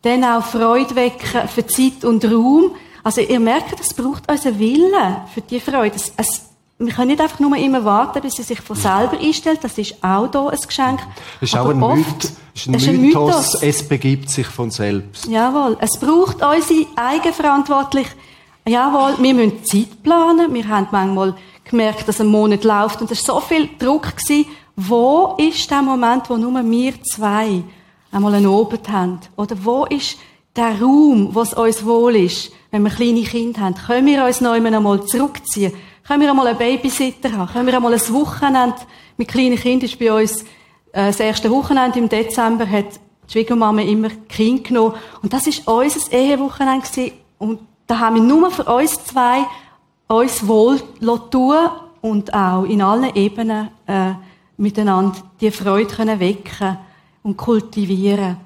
Dann 0.03 0.24
auch 0.24 0.44
Freude 0.44 0.94
wecken 0.94 1.48
für 1.48 1.66
Zeit 1.66 2.05
und 2.05 2.24
Raum. 2.24 2.72
Also 3.03 3.22
ihr 3.22 3.40
merkt, 3.40 3.81
es 3.81 3.94
braucht 3.94 4.31
unseren 4.31 4.59
Willen 4.59 5.16
für 5.33 5.40
die 5.40 5.61
Freude. 5.61 5.96
Es, 5.96 6.12
es 6.16 6.49
wir 6.80 6.94
können 6.94 7.08
nicht 7.08 7.20
einfach 7.20 7.38
nur 7.40 7.54
immer 7.56 7.84
warten, 7.84 8.22
bis 8.22 8.34
sie 8.36 8.42
sich 8.42 8.60
von 8.60 8.74
selber 8.74 9.18
einstellt. 9.20 9.60
Das 9.62 9.76
ist 9.76 10.02
auch 10.02 10.30
hier 10.30 10.50
ein 10.50 10.58
Geschenk. 10.66 11.00
Das 11.40 11.50
ist 11.50 11.58
auch 11.58 11.68
ein, 11.68 11.78
Myth, 11.78 12.32
ist 12.54 12.66
ein, 12.66 12.74
ist 12.74 12.88
ein 12.88 13.00
Mythos. 13.02 13.26
Mythos. 13.26 13.62
Es 13.62 13.86
begibt 13.86 14.30
sich 14.30 14.46
von 14.46 14.70
selbst. 14.70 15.26
Jawohl. 15.26 15.76
Es 15.80 16.00
braucht 16.00 16.36
unsere 16.36 16.86
eigenverantwortlich. 16.96 18.06
Jawohl, 18.66 19.22
wir 19.22 19.34
müssen 19.34 19.62
Zeit 19.64 20.02
planen. 20.02 20.54
Wir 20.54 20.66
haben 20.68 20.88
manchmal 20.90 21.34
gemerkt, 21.64 22.08
dass 22.08 22.20
ein 22.20 22.28
Monat 22.28 22.64
läuft 22.64 23.02
und 23.02 23.10
es 23.10 23.28
war 23.28 23.40
so 23.40 23.46
viel 23.46 23.68
Druck 23.78 24.16
gewesen. 24.16 24.46
Wo 24.74 25.36
ist 25.36 25.70
der 25.70 25.82
Moment, 25.82 26.30
wo 26.30 26.38
nur 26.38 26.64
wir 26.64 26.94
zwei 27.02 27.62
einmal 28.10 28.34
einen 28.34 28.46
Abend 28.46 28.88
haben? 28.88 29.20
Oder 29.36 29.54
wo 29.62 29.84
ist 29.84 30.16
der 30.56 30.80
Raum, 30.80 31.28
wo 31.34 31.42
es 31.42 31.52
uns 31.52 31.84
wohl 31.84 32.16
ist, 32.16 32.52
wenn 32.70 32.84
wir 32.84 32.90
kleine 32.90 33.22
Kinder 33.22 33.60
haben? 33.60 33.74
Können 33.74 34.06
wir 34.06 34.24
uns 34.24 34.40
noch 34.40 34.52
einmal 34.52 35.04
zurückziehen? 35.04 35.74
Können 36.11 36.23
wir 36.23 36.31
einmal 36.31 36.49
einen 36.49 36.59
Babysitter 36.59 37.31
haben? 37.31 37.53
Können 37.53 37.66
wir 37.68 37.77
einmal 37.77 37.94
ein 37.94 38.12
Wochenende 38.12 38.75
mit 39.16 39.29
kleinen 39.29 39.57
Kindern? 39.57 39.88
ist 39.88 39.96
bei 39.96 40.12
uns 40.12 40.42
äh, 40.90 41.07
das 41.07 41.20
erste 41.20 41.49
Wochenende 41.49 42.01
im 42.01 42.09
Dezember 42.09 42.68
hat 42.68 42.99
die 43.29 43.33
Schwiegermama 43.33 43.81
immer 43.83 44.09
Kind 44.29 44.64
genommen. 44.64 44.96
Und 45.23 45.33
das 45.33 45.46
ist 45.46 45.68
unser 45.68 46.12
Ehewochenende. 46.12 47.12
Und 47.38 47.61
da 47.87 48.01
haben 48.01 48.16
wir 48.16 48.23
nur 48.25 48.51
für 48.51 48.64
uns 48.64 49.05
zwei 49.05 49.46
uns 50.09 50.44
wohl 50.49 50.81
tun 51.31 51.57
und 52.01 52.35
auch 52.35 52.64
in 52.64 52.83
allen 52.83 53.14
Ebenen 53.14 53.68
äh, 53.87 54.14
miteinander 54.57 55.16
die 55.40 55.53
Freude 55.53 55.94
können 55.94 56.18
wecken 56.18 56.77
und 57.23 57.37
kultivieren. 57.37 58.37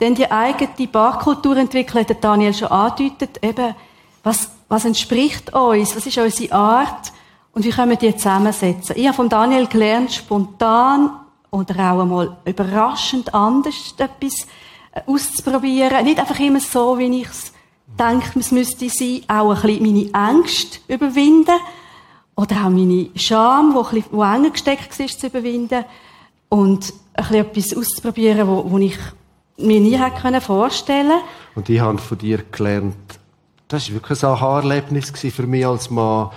Denn 0.00 0.16
die 0.16 0.28
eigene 0.28 0.88
Barkultur 0.88 1.56
entwickeln, 1.56 2.04
hat 2.04 2.24
Daniel 2.24 2.52
schon 2.52 2.66
angedeutet, 2.66 3.38
eben, 3.44 3.76
was 4.24 4.55
was 4.68 4.84
entspricht 4.84 5.54
uns? 5.54 5.94
Was 5.94 6.06
ist 6.06 6.18
unsere 6.18 6.52
Art? 6.52 7.12
Und 7.52 7.64
wie 7.64 7.70
können 7.70 7.90
wir 7.90 7.96
die 7.96 8.14
zusammensetzen? 8.16 8.96
Ich 8.96 9.06
habe 9.06 9.16
von 9.16 9.28
Daniel 9.28 9.66
gelernt, 9.66 10.12
spontan 10.12 11.10
oder 11.50 11.74
auch 11.92 12.02
einmal 12.02 12.36
überraschend 12.44 13.32
anders 13.32 13.94
etwas 13.96 14.46
äh, 14.92 15.00
auszuprobieren. 15.06 16.04
Nicht 16.04 16.18
einfach 16.18 16.38
immer 16.38 16.60
so, 16.60 16.98
wie 16.98 17.20
ich 17.20 17.28
es 17.28 17.52
denke, 17.98 18.38
es 18.38 18.52
müsste 18.52 18.88
sein. 18.90 19.22
Auch 19.28 19.54
ein 19.54 19.62
bisschen 19.62 20.12
meine 20.12 20.30
Ängste 20.30 20.80
überwinden. 20.88 21.58
Oder 22.34 22.56
auch 22.66 22.70
meine 22.70 23.08
Scham, 23.14 23.72
die, 23.72 23.78
ein 23.78 24.02
bisschen, 24.02 24.20
enger 24.20 24.50
gesteckt 24.50 24.98
war, 24.98 25.06
zu 25.06 25.26
überwinden. 25.28 25.84
Und 26.48 26.92
ein 27.14 27.24
bisschen 27.24 27.36
etwas 27.36 27.76
auszuprobieren, 27.76 28.46
wo, 28.46 28.70
wo 28.70 28.78
ich 28.78 28.98
mir 29.56 29.80
nie 29.80 29.96
hätte 29.96 30.40
vorstellen 30.40 31.08
können. 31.08 31.22
Und 31.54 31.68
ich 31.70 31.80
habe 31.80 31.96
von 31.96 32.18
dir 32.18 32.42
gelernt, 32.52 33.18
das 33.68 33.88
war 33.88 33.94
wirklich 33.94 34.22
ein 34.22 34.30
Aha-Erlebnis 34.30 35.10
für 35.10 35.46
mich 35.46 35.66
als 35.66 35.90
Mann. 35.90 36.30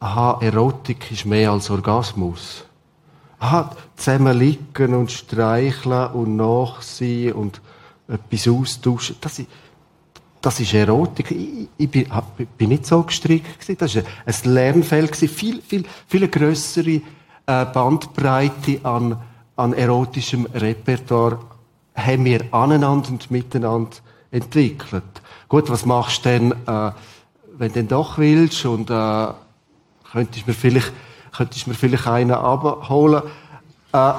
Aha, 0.00 0.38
Erotik 0.40 1.10
ist 1.10 1.26
mehr 1.26 1.50
als 1.50 1.70
Orgasmus. 1.70 2.64
Aha, 3.40 3.70
zusammen 3.96 4.38
liegen 4.38 4.94
und 4.94 5.10
streicheln 5.10 6.12
und 6.12 6.36
nachsehen 6.36 7.34
und 7.34 7.60
etwas 8.08 8.48
austauschen. 8.48 9.16
Das 9.20 9.38
ist, 9.38 9.48
das 10.40 10.60
ist 10.60 10.74
Erotik. 10.74 11.30
Ich, 11.32 11.68
ich 11.76 11.90
bin, 11.90 12.06
bin, 12.56 12.68
nicht 12.70 12.86
so 12.86 13.02
gestrickt. 13.02 13.68
Das 13.80 13.94
war 13.94 14.02
ein 14.24 14.34
Lernfeld. 14.44 15.14
Viel, 15.16 15.60
viel, 15.60 15.84
viel 16.06 16.28
grössere 16.28 17.00
äh, 17.46 17.64
Bandbreite 17.66 18.80
an, 18.84 19.20
an 19.56 19.72
erotischem 19.72 20.46
Repertoire 20.54 21.38
haben 21.94 22.24
wir 22.24 22.44
aneinander 22.52 23.10
und 23.10 23.30
miteinander 23.30 23.96
entwickelt. 24.30 25.22
Gut, 25.48 25.70
was 25.70 25.86
machst 25.86 26.24
du 26.24 26.28
denn, 26.28 26.52
äh, 26.52 26.92
wenn 27.56 27.68
du 27.68 27.74
denn 27.74 27.88
doch 27.88 28.18
willst 28.18 28.64
und 28.66 28.90
äh, 28.90 29.28
könntest 30.12 30.46
mir 30.46 30.52
vielleicht, 30.52 30.92
könntest 31.34 31.66
mir 31.66 31.74
vielleicht 31.74 32.06
einen 32.06 32.32
abholen? 32.32 33.22
Äh, 33.92 34.12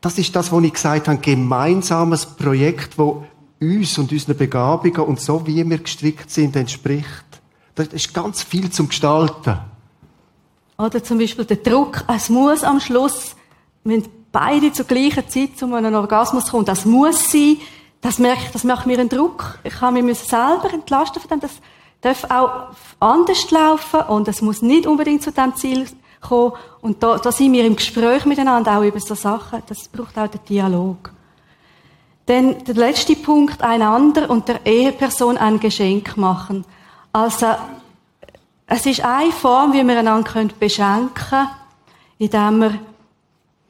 das 0.00 0.18
ist 0.18 0.36
das, 0.36 0.52
was 0.52 0.62
ich 0.62 0.74
gesagt 0.74 1.08
habe, 1.08 1.18
gemeinsames 1.18 2.26
Projekt, 2.26 2.98
wo 2.98 3.24
uns 3.60 3.96
und 3.96 4.12
unseren 4.12 4.36
Begabungen 4.36 5.00
und 5.00 5.20
so, 5.20 5.46
wie 5.46 5.68
wir 5.68 5.78
gestrickt 5.78 6.30
sind, 6.30 6.54
entspricht. 6.56 7.24
Das 7.74 7.88
ist 7.88 8.12
ganz 8.12 8.42
viel 8.42 8.70
zum 8.70 8.88
Gestalten. 8.88 9.58
Oder 10.76 11.02
zum 11.02 11.18
Beispiel 11.18 11.46
der 11.46 11.56
Druck, 11.56 12.04
es 12.14 12.28
muss 12.28 12.62
am 12.62 12.80
Schluss, 12.80 13.36
wenn 13.84 14.04
beide 14.30 14.72
zur 14.72 14.84
gleichen 14.84 15.26
Zeit 15.28 15.56
zu 15.56 15.72
einem 15.72 15.94
Orgasmus 15.94 16.48
kommen, 16.48 16.66
das 16.66 16.84
muss 16.84 17.30
sein, 17.30 17.56
das, 18.04 18.18
merkt, 18.18 18.54
das 18.54 18.64
macht 18.64 18.86
mir 18.86 18.98
einen 18.98 19.08
Druck. 19.08 19.58
Ich 19.64 19.72
kann 19.72 19.94
mich 19.94 20.18
selber 20.18 20.70
entlasten 20.70 21.22
von 21.22 21.30
dem. 21.30 21.40
Das 21.40 21.52
darf 22.02 22.30
auch 22.30 22.66
anders 23.00 23.50
laufen 23.50 24.00
und 24.02 24.28
es 24.28 24.42
muss 24.42 24.60
nicht 24.60 24.86
unbedingt 24.86 25.22
zu 25.22 25.32
dem 25.32 25.56
Ziel 25.56 25.86
kommen. 26.20 26.52
Und 26.82 27.02
da, 27.02 27.16
da 27.16 27.32
sind 27.32 27.54
wir 27.54 27.64
im 27.64 27.76
Gespräch 27.76 28.26
miteinander 28.26 28.78
auch 28.78 28.82
über 28.82 29.00
so 29.00 29.14
Sachen. 29.14 29.62
Das 29.66 29.88
braucht 29.88 30.18
auch 30.18 30.28
den 30.28 30.44
Dialog. 30.46 31.12
Dann 32.26 32.62
der 32.64 32.74
letzte 32.74 33.16
Punkt, 33.16 33.62
einander 33.62 34.28
und 34.28 34.48
der 34.48 34.66
Eheperson 34.66 35.38
ein 35.38 35.58
Geschenk 35.58 36.18
machen. 36.18 36.66
Also, 37.10 37.46
es 38.66 38.84
ist 38.84 39.02
eine 39.02 39.32
Form, 39.32 39.72
wie 39.72 39.82
wir 39.82 39.98
einander 39.98 40.44
beschenken 40.60 41.14
können, 41.14 41.48
indem 42.18 42.58
wir 42.60 42.78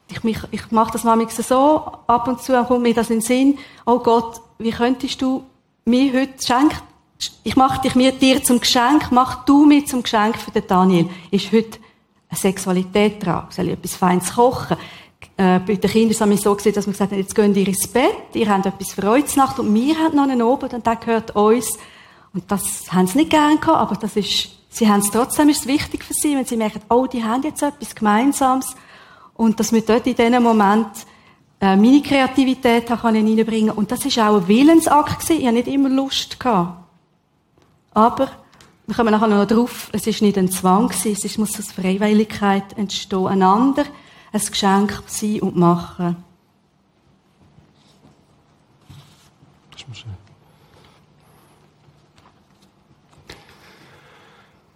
ich, 0.07 0.23
mich, 0.23 0.37
ich 0.51 0.71
mache 0.71 0.93
das 0.93 1.03
manchmal 1.03 1.29
so, 1.29 1.91
ab 2.07 2.27
und 2.27 2.41
zu 2.41 2.53
kommt 2.65 2.83
mir 2.83 2.93
das 2.93 3.09
in 3.09 3.17
den 3.19 3.21
Sinn, 3.21 3.57
oh 3.85 3.99
Gott, 3.99 4.41
wie 4.57 4.71
könntest 4.71 5.21
du 5.21 5.43
mir 5.85 6.13
heute 6.13 6.45
schenken, 6.45 6.77
ich 7.43 7.55
mache 7.55 7.81
dich 7.81 7.95
mir 7.95 8.11
dir 8.11 8.43
zum 8.43 8.59
Geschenk, 8.59 9.11
mach 9.11 9.45
du 9.45 9.65
mir 9.65 9.85
zum 9.85 10.03
Geschenk 10.03 10.37
für 10.37 10.51
den 10.51 10.67
Daniel. 10.67 11.09
Ist 11.31 11.51
heute 11.51 11.79
eine 12.29 12.37
Sexualität 12.37 13.25
dran? 13.25 13.47
Soll 13.49 13.67
ich 13.67 13.73
etwas 13.73 13.95
Feines 13.95 14.33
kochen? 14.33 14.77
Äh, 15.37 15.59
bei 15.59 15.75
den 15.75 15.89
Kindern 15.89 16.19
haben 16.19 16.29
wir 16.29 16.37
so 16.37 16.53
gesehen, 16.55 16.73
dass 16.73 16.85
wir 16.85 16.91
gesagt 16.93 17.11
haben, 17.11 17.19
jetzt 17.19 17.35
gehen 17.35 17.55
ihr 17.55 17.67
ins 17.67 17.87
Bett, 17.87 18.33
ihr 18.33 18.49
habt 18.49 18.65
etwas 18.65 18.93
für 18.93 19.09
euch 19.09 19.35
Nacht 19.35 19.59
und 19.59 19.73
wir 19.73 19.97
haben 19.97 20.15
noch 20.15 20.23
einen 20.23 20.41
Abend 20.41 20.73
und 20.73 20.85
der 20.85 20.95
gehört 20.97 21.35
uns. 21.35 21.77
Und 22.33 22.49
das 22.51 22.91
haben 22.91 23.07
sie 23.07 23.19
nicht 23.19 23.31
gern 23.31 23.59
gehabt, 23.59 23.79
aber 23.79 23.95
das 23.95 24.15
ist, 24.15 24.49
sie 24.69 24.89
haben 24.89 24.99
es 24.99 25.11
trotzdem, 25.11 25.49
ist 25.49 25.67
wichtig 25.67 26.03
für 26.03 26.13
sie, 26.13 26.35
wenn 26.35 26.45
sie 26.45 26.57
merken, 26.57 26.81
oh, 26.89 27.05
die 27.05 27.23
haben 27.23 27.43
jetzt 27.43 27.63
etwas 27.63 27.95
Gemeinsames 27.95 28.75
und 29.35 29.59
dass 29.59 29.71
wir 29.71 29.81
dort 29.81 30.07
in 30.07 30.15
diesem 30.15 30.43
Moment 30.43 30.87
äh, 31.59 31.75
meine 31.75 32.01
Kreativität 32.01 32.87
kann 32.87 33.15
reinbringen 33.15 33.71
Und 33.71 33.91
das 33.91 34.05
ist 34.05 34.17
auch 34.19 34.37
ein 34.37 34.47
Willensakt 34.47 35.19
gewesen. 35.19 35.39
Ich 35.39 35.45
habe 35.45 35.55
nicht 35.55 35.67
immer 35.67 35.89
Lust 35.89 36.39
gehabt. 36.39 36.83
Aber 37.93 38.29
wir 38.87 38.95
kommen 38.95 39.11
nachher 39.11 39.27
noch 39.27 39.47
drauf, 39.47 39.89
es 39.93 40.05
ist 40.05 40.21
nicht 40.21 40.37
ein 40.37 40.51
Zwang 40.51 40.89
gewesen, 40.89 41.25
es 41.25 41.37
muss 41.37 41.57
aus 41.57 41.71
Freiwilligkeit 41.71 42.77
entstehen, 42.77 43.27
einander 43.27 43.85
ein 44.31 44.39
Geschenk 44.39 45.01
sein 45.07 45.39
und 45.41 45.55
machen. 45.55 46.17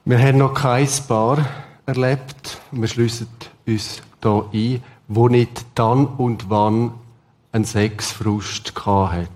Wir 0.05 0.17
haben 0.17 0.39
noch 0.39 0.55
kein 0.55 0.89
Paar 1.07 1.45
erlebt. 1.85 2.57
Wir 2.71 2.87
schließen 2.87 3.27
uns 3.67 4.01
da 4.21 4.45
ein, 4.53 4.83
wo 5.07 5.27
nicht 5.27 5.65
dann 5.75 6.05
und 6.05 6.49
wann 6.49 6.93
ein 7.51 7.65
Sexfrust 7.65 8.73
hat. 8.85 9.29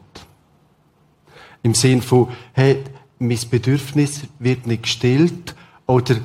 Im 1.63 1.73
Sinn 1.73 2.01
von, 2.01 2.29
hey, 2.53 2.83
mein 3.19 3.39
Bedürfnis 3.49 4.21
wird 4.39 4.67
nicht 4.67 4.83
gestillt 4.83 5.55
oder 5.85 6.15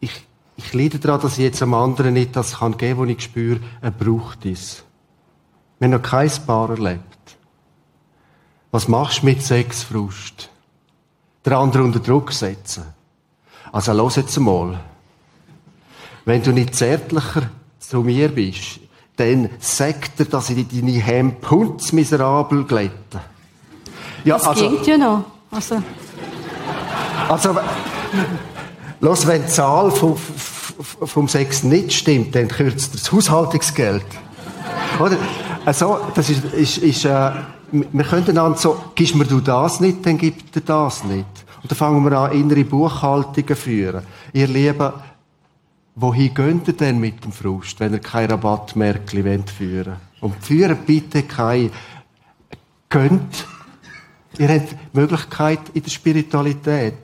ich, 0.00 0.26
ich 0.56 0.74
leide 0.74 0.98
daran, 0.98 1.20
dass 1.20 1.38
ich 1.38 1.44
jetzt 1.44 1.62
am 1.62 1.74
anderen 1.74 2.14
nicht 2.14 2.36
das 2.36 2.58
kann 2.58 2.76
geben, 2.76 3.00
was 3.00 3.08
ich 3.08 3.22
spüre, 3.22 3.60
er 3.80 3.90
braucht 3.90 4.44
es. 4.44 4.84
Wir 5.78 5.88
noch 5.88 6.02
kein 6.02 6.30
Paar 6.46 6.70
erlebt. 6.70 7.02
Was 8.70 8.88
machst 8.88 9.22
du 9.22 9.26
mit 9.26 9.42
Sexfrust? 9.42 10.50
Der 11.44 11.56
andere 11.56 11.84
unter 11.84 12.00
Druck 12.00 12.32
setzen. 12.32 12.84
Also, 13.72 13.92
los 13.92 14.16
jetzt 14.16 14.38
mal. 14.38 14.80
Wenn 16.24 16.42
du 16.42 16.52
nicht 16.52 16.74
zärtlicher 16.74 17.50
zu 17.88 18.02
mir 18.02 18.28
bist, 18.28 18.80
dann 19.16 19.50
sagt 19.58 20.20
er, 20.20 20.26
dass 20.26 20.50
ich 20.50 20.66
deine 20.68 20.92
Hemd 20.92 21.36
miserabel 21.92 22.64
glätte. 22.64 23.20
Ja, 24.24 24.36
das 24.36 24.46
also, 24.46 24.70
geht 24.70 24.86
ja 24.86 24.98
noch. 24.98 25.24
Also, 25.50 25.82
also 27.28 27.56
los, 29.00 29.26
wenn 29.26 29.42
die 29.42 29.48
Zahl 29.48 29.90
vom, 29.90 30.16
vom 30.16 31.28
Sex 31.28 31.62
nicht 31.62 31.92
stimmt, 31.92 32.34
dann 32.34 32.48
kürzt 32.48 32.94
das 32.94 33.10
Haushaltungsgeld. 33.10 34.04
Oder? 35.00 35.16
Also, 35.64 35.98
das 36.14 36.30
ist, 36.30 36.44
ist, 36.44 36.78
ist 36.78 37.04
äh, 37.04 37.30
wir 37.70 38.04
könnten 38.04 38.34
dann 38.34 38.56
so, 38.56 38.78
gibst 38.94 39.14
mir 39.14 39.24
du 39.24 39.40
das 39.40 39.80
nicht, 39.80 40.04
dann 40.04 40.18
gibt 40.18 40.54
er 40.56 40.62
das 40.62 41.04
nicht. 41.04 41.26
Und 41.62 41.70
dann 41.70 41.76
fangen 41.76 42.04
wir 42.04 42.18
an, 42.18 42.32
innere 42.32 42.64
Buchhaltungen 42.64 43.56
führen. 43.56 44.02
Ihr 44.32 44.46
Lieben, 44.46 44.92
Wohin 46.00 46.32
geht 46.32 46.68
ihr 46.68 46.74
denn 46.74 47.00
mit 47.00 47.24
dem 47.24 47.32
Frust, 47.32 47.80
wenn 47.80 47.92
ihr 47.92 47.98
kein 47.98 48.30
Rabattmärkli 48.30 49.42
führen 49.46 49.96
wollt? 50.20 50.22
Und 50.22 50.44
führen 50.44 50.78
bitte 50.86 51.24
kein 51.24 51.72
Gönnt. 52.88 53.46
Ihr 54.38 54.48
habt 54.48 54.70
die 54.70 54.76
Möglichkeit 54.92 55.58
in 55.74 55.82
der 55.82 55.90
Spiritualität. 55.90 56.94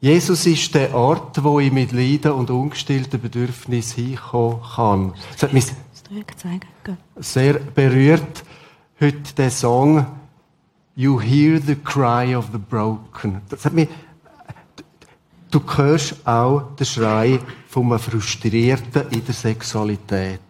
Jesus 0.00 0.46
ist 0.46 0.74
der 0.74 0.92
Ort, 0.94 1.44
wo 1.44 1.60
ich 1.60 1.70
mit 1.70 1.92
Leiden 1.92 2.32
und 2.32 2.50
ungestillten 2.50 3.20
Bedürfnissen 3.20 4.04
hinkommen 4.04 4.60
kann. 4.74 5.14
Das 5.34 5.44
hat 5.44 5.52
mich 5.52 5.66
sehr 7.20 7.54
berührt, 7.54 8.44
heute 9.00 9.34
der 9.36 9.50
Song 9.52 10.06
You 10.96 11.20
Hear 11.20 11.60
the 11.60 11.76
Cry 11.76 12.34
of 12.34 12.46
the 12.52 12.58
Broken. 12.58 13.42
Das 13.48 13.64
hat 13.64 13.74
mich 13.74 13.88
Du 15.52 15.60
hörst 15.76 16.26
auch 16.26 16.74
den 16.76 16.86
Schrei 16.86 17.38
vom 17.72 17.98
Frustrierten 17.98 19.08
in 19.12 19.24
der 19.24 19.32
Sexualität. 19.32 20.40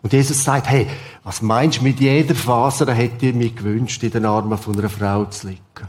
Und 0.00 0.12
Jesus 0.12 0.44
sagt, 0.44 0.68
hey, 0.68 0.86
was 1.24 1.42
meinst 1.42 1.80
du, 1.80 1.82
mit 1.82 1.98
jeder 1.98 2.36
Faser 2.36 2.94
hätte 2.94 3.26
ich 3.26 3.34
mir 3.34 3.50
gewünscht, 3.50 4.00
in 4.04 4.12
den 4.12 4.24
Armen 4.24 4.56
von 4.56 4.78
einer 4.78 4.88
Frau 4.88 5.24
zu 5.24 5.48
liegen? 5.48 5.88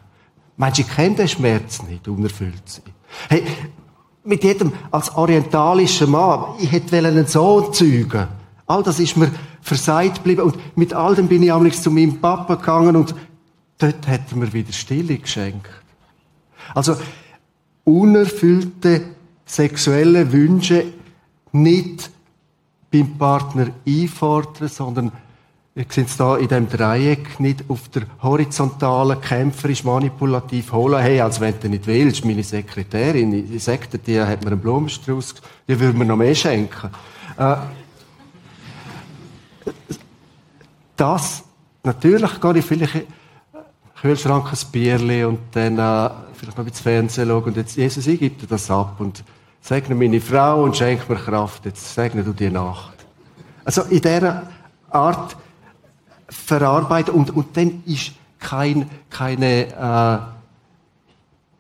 Meinst 0.58 0.80
du, 0.80 0.82
ich 0.82 0.90
kenne 0.90 1.16
den 1.16 1.28
Schmerz 1.28 1.84
nicht, 1.84 2.08
unerfüllt 2.08 2.64
sein? 2.66 2.86
Hey, 3.30 3.44
mit 4.24 4.44
jedem, 4.44 4.74
als 4.90 5.14
orientalischer 5.16 6.08
Mann, 6.08 6.56
ich 6.60 6.72
hätte 6.72 6.98
einen 6.98 7.28
Sohn 7.28 7.72
zeugen. 7.72 8.28
All 8.66 8.82
das 8.82 9.00
ist 9.00 9.16
mir 9.18 9.30
versagt 9.62 10.16
geblieben. 10.16 10.42
Und 10.42 10.76
mit 10.76 10.92
all 10.96 11.14
dem 11.14 11.28
bin 11.28 11.44
ich 11.44 11.54
am 11.54 11.72
zu 11.72 11.92
meinem 11.92 12.20
Papa 12.20 12.56
gegangen 12.56 12.96
und 12.96 13.14
dort 13.78 14.08
hat 14.08 14.22
er 14.32 14.38
mir 14.38 14.52
wieder 14.52 14.74
Stille 14.74 15.20
geschenkt. 15.20 15.70
Also, 16.74 16.96
unerfüllte 17.84 19.15
sexuelle 19.46 20.32
Wünsche 20.32 20.86
nicht 21.52 22.10
beim 22.92 23.18
Partner 23.18 23.68
einfordern, 23.88 24.68
sondern 24.68 25.12
wir 25.74 25.86
sehen 25.90 26.06
es 26.06 26.16
da 26.16 26.38
in 26.38 26.48
dem 26.48 26.70
Dreieck 26.70 27.38
nicht 27.42 27.66
auf 27.68 27.90
der 27.90 28.04
horizontalen, 28.24 29.20
kämpferisch, 29.20 29.84
manipulativ 29.84 30.72
holen. 30.72 31.02
Hey, 31.02 31.20
als 31.20 31.42
wenn 31.42 31.60
du 31.60 31.68
nicht 31.68 31.86
willst, 31.86 32.24
meine 32.24 32.44
Sekretärin, 32.44 33.54
ich 33.54 33.62
sagte, 33.62 34.00
die 34.00 34.22
hat 34.22 34.46
mir 34.46 34.52
einen 34.52 34.62
Blumenstrauß, 34.62 35.36
die 35.68 35.78
würde 35.78 35.98
mir 35.98 36.06
noch 36.06 36.16
mehr 36.16 36.34
schenken. 36.34 36.92
Äh, 37.38 37.58
das, 40.96 41.44
natürlich 41.84 42.40
gehe 42.40 42.58
ich 42.58 42.66
vielleicht 42.66 43.06
Kühlschrank 44.00 44.54
ein 44.54 44.72
Bierli 44.72 45.26
und 45.26 45.40
dann 45.52 45.78
äh, 45.78 46.10
vielleicht 46.36 46.58
noch 46.58 46.68
ins 46.68 46.80
Fernsehen 46.80 47.28
schauen 47.28 47.44
und 47.44 47.58
jetzt, 47.58 47.76
Jesus, 47.76 48.08
ich 48.08 48.20
gebe 48.20 48.36
dir 48.36 48.48
das 48.48 48.72
ab 48.72 48.96
und 49.00 49.26
segne 49.66 49.96
meine 49.96 50.22
Frau 50.22 50.64
und 50.64 50.78
schenke 50.78 51.12
mir 51.12 51.20
Kraft, 51.20 51.66
jetzt 51.66 51.96
segne 51.96 52.24
du 52.24 52.34
die 52.34 52.52
Nacht. 52.52 52.94
Also 53.64 53.82
in 53.84 54.00
dieser 54.00 54.44
Art 54.92 55.36
verarbeiten 56.30 57.16
und, 57.16 57.36
und 57.36 57.58
dann 57.58 57.82
ist 57.86 58.12
kein, 58.38 58.88
keine 59.10 59.66
äh, 59.74 60.18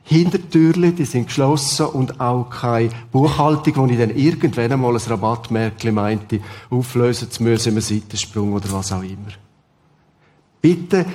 Hintertürle, 0.03 0.91
die 0.91 1.05
sind 1.05 1.27
geschlossen 1.27 1.87
und 1.87 2.21
auch 2.21 2.47
keine 2.51 2.91
Buchhaltung, 3.11 3.75
wo 3.75 3.85
ich 3.87 3.97
dann 3.97 4.15
irgendwann 4.15 4.71
einmal 4.71 4.93
ein 4.93 5.01
Rabattmärkchen 5.01 5.95
meinte, 5.95 6.41
auflösen 6.69 7.31
zu 7.31 7.41
müssen 7.41 7.73
im 7.73 7.81
Seitensprung 7.81 8.53
oder 8.53 8.71
was 8.71 8.91
auch 8.91 9.01
immer. 9.01 9.33
Bitte 10.61 11.07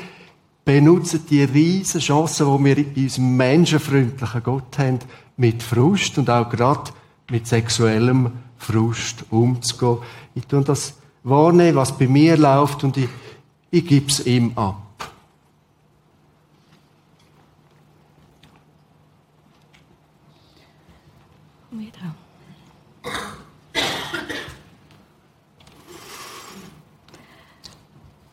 benutzen 0.65 1.25
die 1.31 1.45
riesen 1.45 2.01
Chancen, 2.01 2.47
die 2.47 2.65
wir 2.65 2.79
in 2.79 3.05
unserem 3.05 3.37
menschenfreundlichen 3.37 4.43
Gott 4.43 4.79
haben, 4.79 4.99
mit 5.41 5.63
Frust 5.63 6.19
und 6.19 6.29
auch 6.29 6.51
gerade 6.51 6.91
mit 7.31 7.47
sexuellem 7.47 8.31
Frust 8.59 9.25
umzugehen. 9.31 10.05
Ich 10.35 10.47
tue 10.47 10.63
das 10.63 10.99
wahrnehmen, 11.23 11.77
was 11.77 11.97
bei 11.97 12.07
mir 12.07 12.37
läuft 12.37 12.85
und 12.85 12.99
ich, 12.99 13.09
ich 13.71 13.87
gebe 13.87 14.07
es 14.09 14.27
ihm 14.27 14.53
ab. 14.55 14.77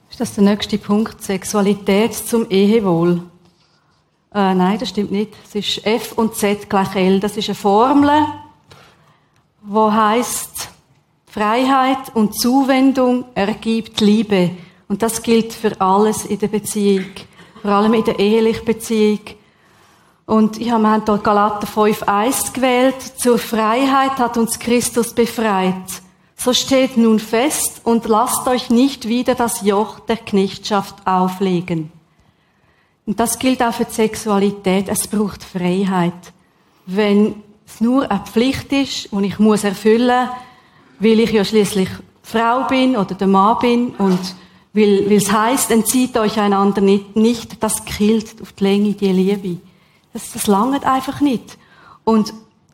Ist 0.09 0.19
das 0.19 0.33
der 0.33 0.43
nächste 0.45 0.77
Punkt? 0.79 1.21
Sexualität 1.23 2.15
zum 2.15 2.49
Ehewohl. 2.49 3.21
Äh, 4.37 4.53
nein, 4.53 4.77
das 4.77 4.89
stimmt 4.89 5.11
nicht. 5.11 5.33
Es 5.43 5.55
ist 5.55 5.83
F 5.83 6.11
und 6.11 6.35
Z 6.35 6.69
gleich 6.69 6.95
L. 6.95 7.19
Das 7.19 7.35
ist 7.37 7.49
eine 7.49 7.55
Formel, 7.55 8.23
wo 9.63 9.91
heißt 9.91 10.69
Freiheit 11.25 12.13
und 12.13 12.39
Zuwendung 12.39 13.25
ergibt 13.33 13.99
Liebe. 13.99 14.51
Und 14.87 15.01
das 15.01 15.23
gilt 15.23 15.53
für 15.53 15.81
alles 15.81 16.23
in 16.23 16.37
der 16.37 16.49
Beziehung. 16.49 17.07
Vor 17.63 17.71
allem 17.71 17.95
in 17.95 18.03
der 18.03 18.19
ehelichen 18.19 18.63
Beziehung. 18.63 19.21
Und 20.27 20.61
ich 20.61 20.69
habe 20.69 20.87
hier 20.87 21.17
Galater 21.17 21.65
5,1 21.65 22.53
gewählt. 22.53 23.01
Zur 23.17 23.39
Freiheit 23.39 24.19
hat 24.19 24.37
uns 24.37 24.59
Christus 24.59 25.13
befreit. 25.13 25.73
So 26.35 26.53
steht 26.53 26.95
nun 26.95 27.17
fest 27.17 27.81
und 27.83 28.05
lasst 28.05 28.47
euch 28.47 28.69
nicht 28.69 29.07
wieder 29.07 29.33
das 29.33 29.61
Joch 29.63 29.99
der 30.01 30.17
Knechtschaft 30.17 31.07
auflegen. 31.07 31.91
Und 33.07 33.19
das 33.19 33.39
gilt 33.39 33.63
auch 33.63 33.73
für 33.73 33.85
die 33.85 33.93
Sexualität. 33.93 34.89
Es 34.89 35.07
braucht 35.07 35.43
Freiheit. 35.43 36.33
Wenn 36.85 37.41
es 37.65 37.81
nur 37.81 38.09
eine 38.11 38.19
Pflicht 38.25 38.71
ist, 38.73 39.11
und 39.11 39.23
ich 39.23 39.39
muss 39.39 39.63
erfüllen, 39.63 40.29
weil 40.99 41.19
ich 41.21 41.31
ja 41.31 41.43
schließlich 41.43 41.89
Frau 42.21 42.65
bin 42.67 42.97
oder 42.97 43.15
der 43.15 43.27
Mann 43.27 43.57
bin 43.59 43.87
und 43.95 44.19
weil, 44.73 45.09
weil 45.09 45.17
es 45.17 45.31
heisst, 45.31 45.71
entzieht 45.71 46.17
euch 46.17 46.37
einander 46.37 46.81
nicht, 46.81 47.15
nicht, 47.15 47.63
das 47.63 47.85
killt 47.85 48.41
auf 48.41 48.51
die 48.51 48.63
Länge 48.65 48.91
die 48.91 49.11
Liebe. 49.11 49.61
Das, 50.11 50.33
das 50.33 50.45
langt 50.45 50.85
einfach 50.85 51.21
nicht. 51.21 51.57
Und 52.03 52.33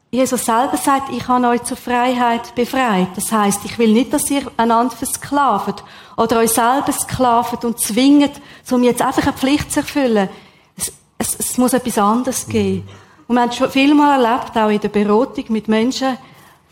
Jesus 0.09 0.45
selber 0.45 0.77
sagt, 0.77 1.11
ich 1.13 1.27
habe 1.27 1.47
euch 1.47 1.63
zur 1.63 1.77
Freiheit 1.77 2.55
befreit. 2.55 3.09
Das 3.15 3.31
heißt, 3.31 3.61
ich 3.65 3.77
will 3.77 3.93
nicht, 3.93 4.11
dass 4.11 4.29
ihr 4.29 4.43
einander 4.57 4.95
versklavt 4.95 5.83
oder 6.17 6.39
euch 6.39 6.51
selber 6.51 6.91
sklavt 6.91 7.65
und 7.65 7.79
zwingt, 7.79 8.31
um 8.69 8.83
jetzt 8.83 9.01
einfach 9.01 9.23
eine 9.23 9.33
Pflicht 9.33 9.71
zu 9.71 9.79
erfüllen. 9.79 10.29
Es, 10.77 10.91
es, 11.17 11.39
es 11.39 11.57
muss 11.57 11.73
etwas 11.73 11.97
anderes 11.97 12.47
geben. 12.47 12.87
Und 13.27 13.35
wir 13.35 13.41
haben 13.41 13.51
schon 13.51 13.71
viel 13.71 13.93
mal 13.93 14.21
erlebt, 14.21 14.57
auch 14.57 14.69
in 14.69 14.79
der 14.79 14.89
Beratung 14.89 15.45
mit 15.49 15.67
Menschen, 15.67 16.17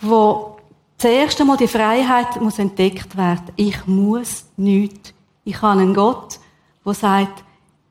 wo 0.02 0.58
zuerst 0.98 1.40
einmal 1.40 1.58
die 1.58 1.68
Freiheit 1.68 2.40
muss 2.42 2.60
entdeckt 2.60 3.18
werden. 3.18 3.52
Ich 3.56 3.88
muss 3.88 4.46
nichts. 4.58 5.14
Ich 5.44 5.62
habe 5.62 5.80
einen 5.80 5.94
Gott, 5.94 6.40
der 6.86 6.94
sagt, 6.94 7.44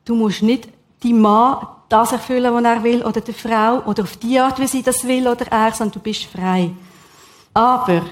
du 0.05 0.15
musst 0.15 0.41
nicht 0.41 0.69
die 1.03 1.13
Mann 1.13 1.67
das 1.89 2.13
erfüllen, 2.13 2.53
was 2.53 2.63
er 2.63 2.83
will, 2.83 3.03
oder 3.03 3.19
die 3.19 3.33
Frau, 3.33 3.79
oder 3.85 4.03
auf 4.03 4.15
die 4.17 4.39
Art, 4.39 4.59
wie 4.59 4.67
sie 4.67 4.81
das 4.81 5.05
will, 5.05 5.27
oder 5.27 5.45
er, 5.51 5.73
sondern 5.73 5.95
du 5.95 5.99
bist 5.99 6.23
frei. 6.23 6.71
Aber 7.53 8.03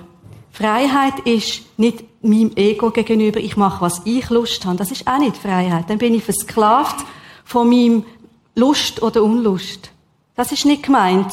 Freiheit 0.51 1.19
ist 1.23 1.61
nicht 1.77 2.03
meinem 2.21 2.51
Ego 2.55 2.91
gegenüber, 2.91 3.39
ich 3.39 3.55
mache, 3.57 3.81
was 3.81 4.01
ich 4.05 4.29
Lust 4.29 4.65
habe. 4.65 4.77
Das 4.77 4.91
ist 4.91 5.07
auch 5.07 5.19
nicht 5.19 5.37
Freiheit. 5.37 5.89
Dann 5.89 5.97
bin 5.97 6.13
ich 6.13 6.23
versklavt 6.23 7.05
von 7.45 7.69
meinem 7.69 8.05
Lust 8.55 9.01
oder 9.01 9.23
Unlust. 9.23 9.91
Das 10.35 10.51
ist 10.51 10.65
nicht 10.65 10.83
gemeint. 10.83 11.31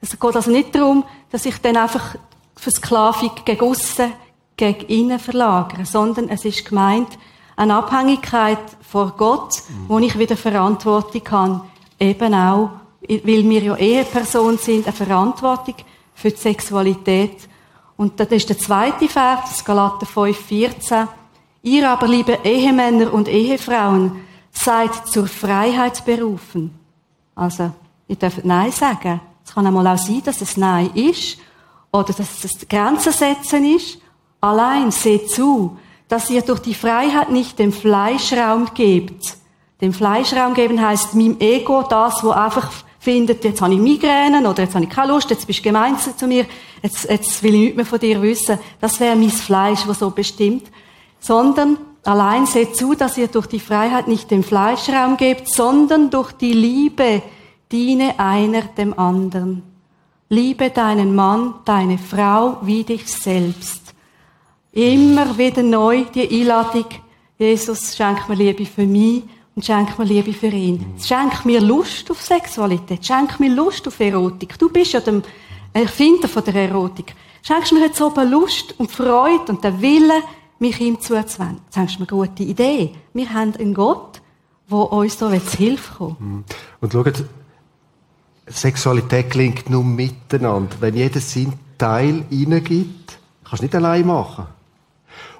Es 0.00 0.18
geht 0.18 0.36
also 0.36 0.50
nicht 0.50 0.74
darum, 0.74 1.04
dass 1.30 1.46
ich 1.46 1.58
dann 1.58 1.76
einfach 1.76 2.16
Versklavung 2.56 3.32
gegen 3.44 3.60
aussen, 3.60 4.12
gegen 4.56 4.86
innen 4.86 5.18
verlagere, 5.18 5.84
sondern 5.84 6.28
es 6.28 6.44
ist 6.44 6.64
gemeint, 6.64 7.08
eine 7.56 7.74
Abhängigkeit 7.74 8.58
vor 8.80 9.14
Gott, 9.16 9.62
wo 9.88 9.98
ich 9.98 10.18
wieder 10.18 10.36
Verantwortung 10.36 11.22
habe 11.30 11.60
eben 12.00 12.34
auch, 12.34 12.70
weil 13.06 13.48
wir 13.48 13.62
ja 13.62 13.76
Eheperson 13.76 14.58
sind, 14.58 14.86
eine 14.86 14.96
Verantwortung 14.96 15.74
für 16.14 16.30
die 16.30 16.36
Sexualität. 16.36 17.48
Und 18.00 18.18
das 18.18 18.28
ist 18.28 18.48
der 18.48 18.56
zweite 18.56 19.10
Vers, 19.10 19.62
Galater 19.62 20.06
5, 20.06 20.34
14. 20.34 21.06
Ihr 21.62 21.90
aber, 21.90 22.08
liebe 22.08 22.38
Ehemänner 22.44 23.12
und 23.12 23.28
Ehefrauen, 23.28 24.24
seid 24.50 25.06
zur 25.06 25.26
Freiheit 25.26 26.02
berufen. 26.06 26.80
Also, 27.34 27.72
ihr 28.08 28.16
dürft 28.16 28.42
Nein 28.42 28.72
sagen. 28.72 29.20
Es 29.44 29.52
kann 29.52 29.66
einmal 29.66 29.86
auch 29.86 29.98
sein, 29.98 30.22
dass 30.24 30.40
es 30.40 30.56
Nein 30.56 30.88
ist, 30.94 31.36
oder 31.92 32.14
dass 32.14 32.42
es 32.42 32.66
Grenzen 32.66 33.12
setzen 33.12 33.66
ist. 33.66 33.98
Allein 34.40 34.90
seht 34.92 35.30
zu, 35.30 35.76
dass 36.08 36.30
ihr 36.30 36.40
durch 36.40 36.60
die 36.60 36.72
Freiheit 36.72 37.30
nicht 37.30 37.58
dem 37.58 37.70
Fleisch 37.70 38.32
Raum 38.32 38.68
gebt, 38.72 39.36
dem 39.82 39.92
Fleischraum 39.92 40.54
geben 40.54 40.80
heißt 40.80 41.14
meinem 41.14 41.38
Ego 41.38 41.82
das, 41.82 42.24
wo 42.24 42.30
einfach 42.30 42.72
findet, 43.00 43.42
jetzt 43.44 43.62
habe 43.62 43.72
ich 43.72 43.80
Migräne 43.80 44.46
oder 44.48 44.62
jetzt 44.62 44.74
habe 44.74 44.84
ich 44.84 44.90
keine 44.90 45.12
Lust, 45.12 45.30
jetzt 45.30 45.46
bist 45.46 45.60
du 45.60 45.62
gemein 45.62 45.96
zu 45.98 46.26
mir, 46.26 46.44
jetzt, 46.82 47.08
jetzt 47.08 47.42
will 47.42 47.54
ich 47.54 47.60
nichts 47.60 47.76
mehr 47.76 47.86
von 47.86 47.98
dir 47.98 48.22
wissen. 48.22 48.58
Das 48.78 49.00
wäre 49.00 49.16
mein 49.16 49.30
Fleisch, 49.30 49.80
was 49.86 49.98
so 49.98 50.10
bestimmt. 50.10 50.64
Sondern 51.18 51.78
allein 52.04 52.44
seht 52.44 52.76
zu, 52.76 52.94
dass 52.94 53.16
ihr 53.16 53.28
durch 53.28 53.46
die 53.46 53.58
Freiheit 53.58 54.06
nicht 54.06 54.30
dem 54.30 54.44
Fleischraum 54.44 55.16
gebt, 55.16 55.48
sondern 55.48 56.10
durch 56.10 56.32
die 56.32 56.52
Liebe 56.52 57.22
diene 57.72 58.18
einer 58.18 58.62
dem 58.62 58.96
anderen. 58.98 59.62
Liebe 60.28 60.68
deinen 60.70 61.14
Mann, 61.14 61.54
deine 61.64 61.96
Frau 61.96 62.58
wie 62.62 62.84
dich 62.84 63.06
selbst. 63.10 63.94
Immer 64.72 65.38
wieder 65.38 65.62
neu 65.62 66.04
die 66.14 66.28
Einladung, 66.40 66.84
Jesus, 67.38 67.96
schenk 67.96 68.28
mir 68.28 68.36
Liebe 68.36 68.66
für 68.66 68.86
mich 68.86 69.24
und 69.60 69.66
schenk 69.66 69.98
mir 69.98 70.06
Liebe 70.06 70.32
für 70.32 70.46
ihn. 70.46 70.94
Schenk 70.98 71.44
mir 71.44 71.60
Lust 71.60 72.10
auf 72.10 72.22
Sexualität. 72.22 73.04
Schenk 73.04 73.38
mir 73.40 73.54
Lust 73.54 73.86
auf 73.86 74.00
Erotik. 74.00 74.58
Du 74.58 74.70
bist 74.70 74.94
ja 74.94 75.00
der 75.00 75.20
Erfinder 75.74 76.28
von 76.28 76.42
der 76.44 76.54
Erotik. 76.54 77.14
Schenkst 77.42 77.70
mir 77.74 77.80
jetzt 77.80 78.00
oben 78.00 78.30
Lust 78.30 78.74
und 78.80 78.90
Freude 78.90 79.44
und 79.52 79.62
den 79.62 79.82
Willen, 79.82 80.22
mich 80.60 80.80
ihm 80.80 80.98
zuzuwenden. 80.98 81.60
Schenkst 81.74 82.00
mir 82.00 82.06
gute 82.06 82.42
Idee. 82.42 82.94
Wir 83.12 83.30
haben 83.34 83.54
einen 83.56 83.74
Gott, 83.74 84.22
der 84.70 84.92
uns 84.92 85.18
da 85.18 85.30
zu 85.30 85.58
Hilfe 85.58 85.94
kommt. 85.94 86.20
Mhm. 86.22 86.44
Und 86.80 86.92
schaut, 86.94 87.22
Sexualität 88.46 89.28
klingt 89.28 89.68
nur 89.68 89.84
miteinander. 89.84 90.74
Wenn 90.80 90.96
jeder 90.96 91.20
seinen 91.20 91.52
Teil 91.76 92.24
hineingibt, 92.30 93.18
kannst 93.44 93.60
du 93.60 93.66
nicht 93.66 93.74
allein 93.74 94.06
machen. 94.06 94.46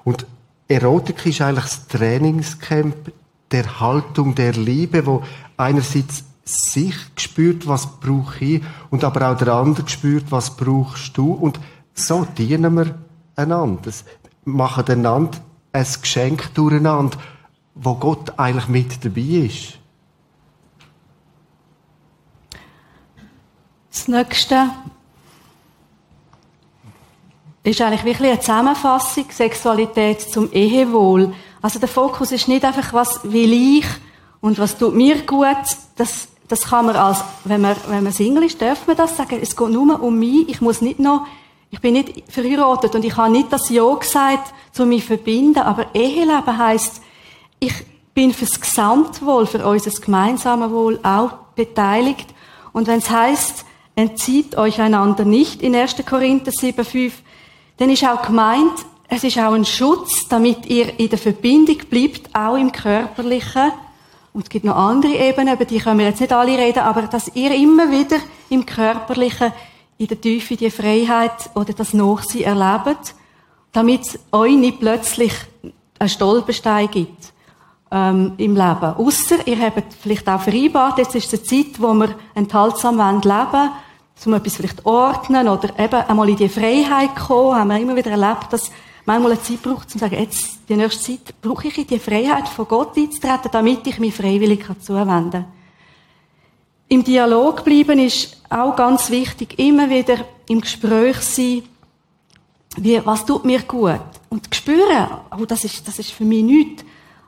Und 0.03 0.27
Erotik 0.67 1.25
ist 1.25 1.41
eigentlich 1.41 1.65
das 1.65 1.87
Trainingscamp 1.87 3.11
der 3.51 3.79
Haltung 3.79 4.35
der 4.35 4.53
Liebe, 4.53 5.05
wo 5.05 5.23
einerseits 5.57 6.23
sich 6.43 6.95
spürt, 7.17 7.67
was 7.67 7.99
brauche 7.99 8.43
ich, 8.43 8.63
und 8.89 9.03
aber 9.03 9.29
auch 9.29 9.37
der 9.37 9.53
andere 9.53 9.87
spürt, 9.87 10.31
was 10.31 10.55
brauchst 10.55 11.17
du. 11.17 11.31
Und 11.31 11.59
so 11.93 12.25
dienen 12.37 12.75
wir 12.75 12.95
einander. 13.35 13.91
Wir 14.43 14.53
machen 14.53 14.87
einander 14.87 15.37
ein 15.71 15.87
Geschenk 16.01 16.53
durcheinander, 16.53 17.17
wo 17.75 17.95
Gott 17.95 18.37
eigentlich 18.37 18.67
mit 18.67 19.05
dabei 19.05 19.21
ist. 19.21 19.77
Das 23.91 24.07
nächste 24.07 24.69
ist 27.63 27.81
eigentlich 27.81 28.03
wirklich 28.03 28.31
eine 28.31 28.39
Zusammenfassung 28.39 29.25
Sexualität 29.29 30.21
zum 30.21 30.51
Ehewohl. 30.51 31.33
Also 31.61 31.79
der 31.79 31.89
Fokus 31.89 32.31
ist 32.31 32.47
nicht 32.47 32.65
einfach, 32.65 32.93
was 32.93 33.19
will 33.23 33.53
ich 33.53 33.85
und 34.41 34.57
was 34.57 34.77
tut 34.77 34.95
mir 34.95 35.21
gut. 35.21 35.57
Das, 35.95 36.27
das 36.47 36.61
kann 36.61 36.87
man 36.87 36.95
als, 36.95 37.23
wenn 37.43 37.61
man, 37.61 37.75
wenn 37.87 38.03
man 38.03 38.13
Single 38.13 38.43
ist, 38.43 38.61
darf 38.61 38.87
man 38.87 38.97
das 38.97 39.15
sagen. 39.15 39.39
Es 39.41 39.55
geht 39.55 39.69
nur 39.69 40.01
um 40.01 40.17
mich. 40.17 40.49
Ich 40.49 40.61
muss 40.61 40.81
nicht 40.81 40.99
noch, 40.99 41.27
ich 41.69 41.79
bin 41.79 41.93
nicht 41.93 42.23
verheiratet 42.31 42.95
und 42.95 43.05
ich 43.05 43.15
habe 43.15 43.31
nicht 43.31 43.53
das 43.53 43.69
Ja 43.69 43.93
gesagt, 43.93 44.53
zu 44.71 44.85
mich 44.85 45.05
verbinden. 45.05 45.59
Aber 45.59 45.93
Eheleben 45.93 46.57
heisst, 46.57 47.01
ich 47.59 47.73
bin 48.13 48.33
fürs 48.33 48.59
Gesamtwohl, 48.59 49.45
für 49.45 49.65
unser 49.65 49.91
gemeinsames 49.91 50.71
Wohl 50.71 50.99
auch 51.03 51.33
beteiligt. 51.55 52.27
Und 52.73 52.87
wenn 52.87 52.99
es 52.99 53.09
heisst, 53.09 53.65
entzieht 53.95 54.57
euch 54.57 54.81
einander 54.81 55.25
nicht 55.25 55.61
in 55.61 55.75
1. 55.75 55.97
Korinther 56.09 56.51
7, 56.51 56.83
5, 56.83 57.21
dann 57.77 57.89
ist 57.89 58.03
auch 58.03 58.21
gemeint, 58.21 58.73
es 59.13 59.25
ist 59.25 59.37
auch 59.39 59.51
ein 59.51 59.65
Schutz, 59.65 60.29
damit 60.29 60.67
ihr 60.67 60.97
in 60.97 61.09
der 61.09 61.17
Verbindung 61.17 61.79
bleibt, 61.89 62.33
auch 62.33 62.55
im 62.55 62.71
Körperlichen. 62.71 63.73
Und 64.31 64.43
es 64.43 64.49
gibt 64.49 64.63
noch 64.63 64.77
andere 64.77 65.13
Ebenen, 65.13 65.53
über 65.53 65.65
die 65.65 65.79
können 65.79 65.99
wir 65.99 66.05
jetzt 66.05 66.21
nicht 66.21 66.31
alle 66.31 66.57
reden, 66.57 66.79
aber 66.79 67.01
dass 67.01 67.35
ihr 67.35 67.53
immer 67.53 67.91
wieder 67.91 68.15
im 68.49 68.65
Körperlichen, 68.65 69.51
in 69.97 70.07
der 70.07 70.21
Tiefe 70.21 70.55
die 70.55 70.71
Freiheit 70.71 71.49
oder 71.55 71.73
das 71.73 71.93
Nachsein 71.93 72.43
erlebt, 72.43 73.13
damit 73.73 74.01
es 74.03 74.19
euch 74.31 74.55
nicht 74.55 74.79
plötzlich 74.79 75.33
einen 75.99 76.09
Stolperstein 76.09 76.89
gibt 76.89 77.33
ähm, 77.91 78.35
im 78.37 78.55
Leben. 78.55 78.95
Ausser 78.95 79.45
ihr 79.45 79.59
habt 79.59 79.93
vielleicht 80.01 80.29
auch 80.29 80.39
vereinbart, 80.39 80.99
jetzt 80.99 81.15
ist 81.15 81.33
die 81.33 81.43
Zeit, 81.43 81.81
wo 81.81 81.93
wir 81.93 82.15
enthaltsam 82.33 82.95
leben 82.95 83.25
wollen, 83.25 83.71
um 84.25 84.33
etwas 84.35 84.55
vielleicht 84.55 84.85
ordnen 84.85 85.49
oder 85.49 85.77
eben 85.77 86.01
einmal 86.01 86.29
in 86.29 86.37
die 86.37 86.47
Freiheit 86.47 87.13
kommen, 87.17 87.57
haben 87.57 87.69
wir 87.71 87.77
immer 87.77 87.95
wieder 87.97 88.11
erlebt, 88.11 88.47
dass 88.51 88.71
manchmal 89.05 89.31
eine 89.33 89.41
Zeit 89.41 89.61
braucht, 89.61 89.83
um 89.83 89.89
zu 89.89 89.97
sagen, 89.97 90.19
jetzt, 90.19 90.59
die 90.69 90.75
nächste 90.75 91.03
Zeit 91.03 91.41
brauche 91.41 91.67
ich 91.67 91.77
in 91.77 91.87
die 91.87 91.99
Freiheit 91.99 92.47
von 92.47 92.67
Gott 92.67 92.97
einzutreten, 92.97 93.49
damit 93.51 93.85
ich 93.87 93.99
mich 93.99 94.13
freiwillig 94.13 94.65
zuwenden 94.81 95.31
kann. 95.31 95.45
Im 96.87 97.03
Dialog 97.03 97.63
bleiben 97.63 97.99
ist 97.99 98.41
auch 98.49 98.75
ganz 98.75 99.09
wichtig, 99.09 99.57
immer 99.57 99.89
wieder 99.89 100.25
im 100.47 100.59
Gespräch 100.59 101.17
sein, 101.21 101.63
wie, 102.77 103.05
was 103.05 103.25
tut 103.25 103.45
mir 103.45 103.61
gut? 103.63 104.01
Und 104.29 104.53
spüren, 104.53 105.07
oh, 105.37 105.45
das 105.45 105.63
ist, 105.63 105.87
das 105.87 105.99
ist 105.99 106.11
für 106.11 106.23
mich 106.23 106.43
nichts, 106.43 106.83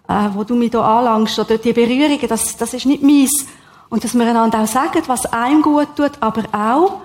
äh, 0.08 0.30
wo 0.34 0.44
du 0.44 0.56
mich 0.56 0.72
da 0.72 1.00
anlangst, 1.00 1.38
oder 1.40 1.58
die 1.58 1.74
Berührungen, 1.74 2.28
das, 2.28 2.58
das 2.58 2.74
ist 2.74 2.86
nicht 2.86 3.04
meins. 3.04 3.46
Und 3.90 4.04
dass 4.04 4.14
wir 4.14 4.26
einander 4.26 4.62
auch 4.62 4.68
sagen, 4.68 5.02
was 5.08 5.26
einem 5.28 5.62
gut 5.62 5.96
tut, 5.96 6.12
aber 6.20 6.44
auch, 6.52 7.02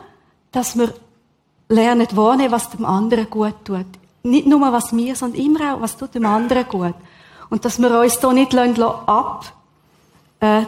dass 0.53 0.77
wir 0.77 0.93
lernen 1.69 2.09
wahrnehmen, 2.13 2.53
was 2.53 2.71
dem 2.71 2.85
anderen 2.85 3.29
gut 3.29 3.55
tut. 3.65 3.87
Nicht 4.23 4.47
nur 4.47 4.61
was 4.61 4.93
mir, 4.93 5.15
sondern 5.15 5.41
immer 5.41 5.75
auch, 5.75 5.81
was 5.81 5.97
tut 5.97 6.15
dem 6.15 6.27
anderen 6.27 6.67
gut. 6.69 6.95
Und 7.51 7.65
dass 7.65 7.79
wir 7.79 8.01
uns 8.01 8.19
da 8.19 8.33
nicht 8.33 8.55
ab, 8.55 9.53
äh, 10.41 10.65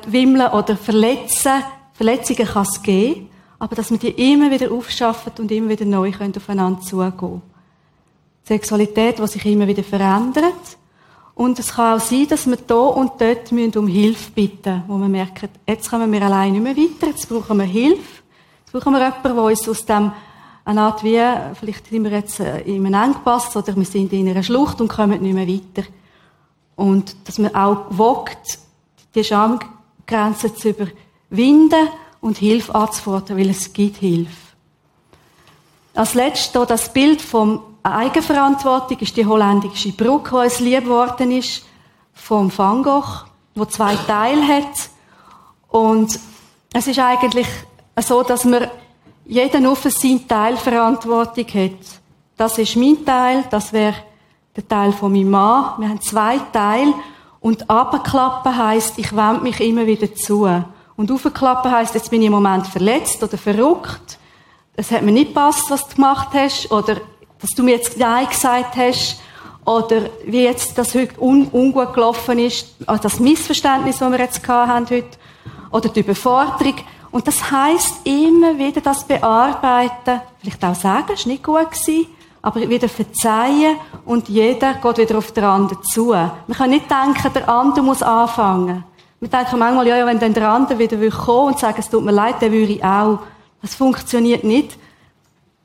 oder 0.52 0.76
verletzen. 0.76 1.62
Verletzungen 1.92 2.46
kann 2.46 2.62
es 2.62 2.82
geben, 2.82 3.28
aber 3.58 3.76
dass 3.76 3.90
wir 3.90 3.98
die 3.98 4.32
immer 4.32 4.50
wieder 4.50 4.72
aufschaffen 4.72 5.32
und 5.38 5.50
immer 5.50 5.68
wieder 5.68 5.84
neu 5.84 6.10
können 6.10 6.34
aufeinander 6.34 6.80
zugehen. 6.80 7.42
Sexualität, 8.44 9.18
die 9.18 9.26
sich 9.26 9.44
immer 9.44 9.66
wieder 9.66 9.82
verändert. 9.82 10.78
Und 11.34 11.58
es 11.58 11.72
kann 11.74 11.96
auch 11.96 12.02
sein, 12.02 12.26
dass 12.28 12.46
wir 12.46 12.56
da 12.56 12.74
und 12.74 13.12
dort 13.20 13.52
um 13.76 13.86
Hilfe 13.86 14.30
bitten 14.32 14.74
müssen, 14.74 14.84
wo 14.88 14.98
wir 14.98 15.08
merken, 15.08 15.48
jetzt 15.66 15.88
kommen 15.88 16.10
wir 16.10 16.22
allein 16.22 16.52
nicht 16.52 16.62
mehr 16.62 16.76
weiter, 16.76 17.06
jetzt 17.08 17.28
brauchen 17.28 17.58
wir 17.58 17.64
Hilfe. 17.64 18.22
Jetzt 18.60 18.72
brauchen 18.72 18.92
wir 18.92 19.00
jemanden, 19.00 19.22
der 19.22 19.42
uns 19.42 19.68
aus 19.68 19.84
dem, 19.84 20.12
eine 20.70 20.82
Art 20.82 21.02
wie, 21.02 21.20
vielleicht 21.58 21.88
sind 21.88 22.04
wir 22.04 22.12
jetzt 22.12 22.38
äh, 22.38 22.60
in 22.60 22.86
einem 22.86 23.10
Engpass 23.10 23.56
oder 23.56 23.74
wir 23.74 23.84
sind 23.84 24.12
in 24.12 24.28
einer 24.28 24.42
Schlucht 24.42 24.80
und 24.80 24.88
kommen 24.88 25.20
nicht 25.20 25.34
mehr 25.34 25.48
weiter. 25.48 25.88
Und 26.76 27.16
dass 27.24 27.38
man 27.38 27.54
auch 27.54 27.86
wagt, 27.90 28.58
die 29.14 29.24
Schamgrenzen 29.24 30.56
zu 30.56 30.70
überwinden 30.70 31.88
und 32.20 32.38
Hilfe 32.38 32.74
anzufordern, 32.74 33.36
weil 33.36 33.50
es 33.50 33.72
gibt 33.72 33.96
Hilfe. 33.96 34.30
Als 35.94 36.14
letztes 36.14 36.66
das 36.68 36.92
Bild 36.92 37.20
vom 37.20 37.62
Eigenverantwortung 37.82 38.98
ist 39.00 39.16
die 39.16 39.26
holländische 39.26 39.92
Brücke, 39.92 40.30
die 40.30 40.36
uns 40.36 40.60
lieb 40.60 40.84
geworden 40.84 41.32
ist, 41.32 41.64
vom 42.14 42.56
Van 42.56 42.82
Gogh, 42.84 43.24
wo 43.56 43.64
zwei 43.64 43.96
Teile 43.96 44.46
hat. 44.46 44.90
Und 45.68 46.18
es 46.72 46.86
ist 46.86 46.98
eigentlich 47.00 47.48
so, 47.98 48.22
dass 48.22 48.44
man 48.44 48.68
jeder 49.30 49.60
nur 49.60 49.76
für 49.76 49.90
seinen 49.90 50.26
Teil 50.26 50.56
Verantwortung 50.56 51.46
hat. 51.46 52.00
Das 52.36 52.58
ist 52.58 52.74
mein 52.74 53.04
Teil, 53.04 53.44
das 53.48 53.72
wäre 53.72 53.94
der 54.56 54.66
Teil 54.66 54.92
von 54.92 55.12
meinem 55.12 55.30
Mann. 55.30 55.74
Wir 55.78 55.88
haben 55.88 56.00
zwei 56.00 56.38
Teile. 56.52 56.92
Und 57.38 57.70
abklappen 57.70 58.56
heisst, 58.56 58.98
ich 58.98 59.14
wende 59.14 59.42
mich 59.42 59.60
immer 59.60 59.86
wieder 59.86 60.12
zu. 60.14 60.48
Und 60.96 61.12
aufklappen 61.12 61.70
heisst, 61.70 61.94
jetzt 61.94 62.10
bin 62.10 62.22
ich 62.22 62.26
im 62.26 62.32
Moment 62.32 62.66
verletzt 62.66 63.22
oder 63.22 63.38
verrückt. 63.38 64.18
Es 64.74 64.90
hat 64.90 65.02
mir 65.02 65.12
nicht 65.12 65.28
gepasst, 65.28 65.70
was 65.70 65.88
du 65.88 65.94
gemacht 65.94 66.30
hast. 66.32 66.70
Oder 66.72 66.96
dass 67.40 67.50
du 67.50 67.62
mir 67.62 67.76
jetzt 67.76 67.96
Nein 67.96 68.28
gesagt 68.28 68.76
hast 68.76 69.20
oder 69.64 70.02
wie 70.26 70.42
jetzt 70.42 70.76
das 70.76 70.94
heute 70.94 71.20
un 71.20 71.46
ungut 71.52 71.94
gelaufen 71.94 72.38
ist, 72.38 72.74
also 72.86 73.02
das 73.02 73.20
Missverständnis, 73.20 73.98
das 73.98 74.10
wir 74.10 74.18
jetzt 74.18 74.46
haben 74.48 74.86
heute, 74.90 75.18
oder 75.70 75.88
die 75.88 76.00
Überforderung. 76.00 76.74
Und 77.12 77.26
das 77.26 77.50
heißt 77.50 78.06
immer 78.06 78.56
wieder 78.56 78.80
das 78.80 79.04
bearbeiten, 79.04 80.20
vielleicht 80.40 80.64
auch 80.64 80.74
sagen, 80.74 81.08
war 81.08 81.26
nicht 81.26 81.42
gut 81.42 81.70
gewesen, 81.70 82.06
aber 82.42 82.60
wieder 82.68 82.88
verzeihen 82.88 83.76
und 84.06 84.28
jeder 84.28 84.74
geht 84.74 84.98
wieder 84.98 85.18
auf 85.18 85.32
den 85.32 85.44
anderen 85.44 85.82
zu. 85.82 86.06
Man 86.06 86.56
kann 86.56 86.70
nicht 86.70 86.90
denken, 86.90 87.32
der 87.34 87.48
andere 87.48 87.84
muss 87.84 88.02
anfangen. 88.02 88.84
Wir 89.18 89.28
denken 89.28 89.58
manchmal, 89.58 89.86
ja, 89.86 89.96
ja, 89.96 90.06
wenn 90.06 90.18
dann 90.18 90.32
der 90.32 90.48
andere 90.48 90.78
wieder 90.78 90.96
kommen 91.10 91.48
und 91.48 91.58
sagen, 91.58 91.76
es 91.78 91.90
tut 91.90 92.04
mir 92.04 92.12
leid, 92.12 92.36
dann 92.40 92.52
würde 92.52 92.72
ich 92.72 92.82
auch. 92.82 93.18
Das 93.60 93.74
funktioniert 93.74 94.44
nicht. 94.44 94.78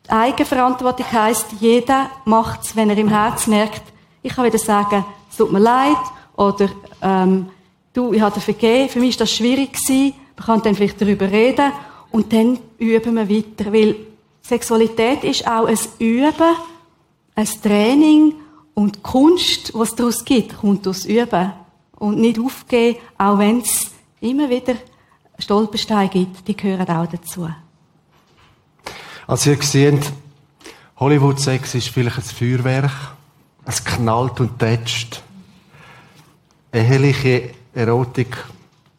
Eigenverantwortung 0.10 1.06
heißt, 1.10 1.48
jeder 1.62 2.10
macht 2.26 2.64
es, 2.64 2.76
wenn 2.76 2.90
er 2.90 2.98
im 2.98 3.08
Herz 3.08 3.48
merkt, 3.48 3.82
ich 4.22 4.36
kann 4.36 4.46
wieder 4.46 4.58
sagen, 4.58 5.06
es 5.30 5.38
tut 5.38 5.52
mir 5.52 5.60
leid, 5.60 5.96
oder 6.36 6.68
ähm, 7.02 7.50
du, 7.94 8.12
ich 8.12 8.22
habe 8.22 8.36
dir 8.36 8.42
vergeben, 8.42 8.90
für 8.90 9.00
mich 9.00 9.12
ist 9.12 9.22
das 9.22 9.32
schwierig 9.32 9.74
gewesen, 9.74 10.14
man 10.38 10.46
kann 10.46 10.62
dann 10.64 10.76
vielleicht 10.76 11.02
darüber 11.02 11.30
reden 11.32 11.72
und 12.12 12.32
dann 12.32 12.60
üben 12.78 13.16
wir 13.16 13.30
weiter, 13.30 13.72
weil 13.72 13.96
Sexualität 14.42 15.24
ist 15.24 15.48
auch 15.48 15.66
ein 15.66 15.78
Üben, 16.00 16.56
ein 17.36 17.50
Training 17.62 18.34
und 18.74 19.02
Kunst, 19.02 19.74
was 19.74 19.90
es 19.90 19.96
daraus 19.96 20.26
gibt, 20.26 20.58
kommt 20.58 20.88
aus 20.88 21.06
Üben 21.06 21.52
und 21.98 22.20
nicht 22.20 22.40
aufgeben, 22.40 23.00
auch 23.18 23.40
wenn 23.40 23.62
es 23.62 23.92
immer 24.22 24.50
wieder 24.50 24.76
Stolpersteine 25.40 26.10
gibt, 26.10 26.48
die 26.48 26.56
gehören 26.56 26.88
auch 26.88 27.08
dazu. 27.08 27.50
Also 29.28 29.52
ihr 29.52 29.62
seht, 29.62 30.12
Hollywood-Sex 30.98 31.76
ist 31.76 31.90
vielleicht 31.90 32.18
ein 32.18 32.24
Feuerwerk. 32.24 32.92
Es 33.66 33.84
knallt 33.84 34.40
und 34.40 34.60
tätscht. 34.60 35.22
Eheliche 36.72 37.50
Erotik. 37.74 38.38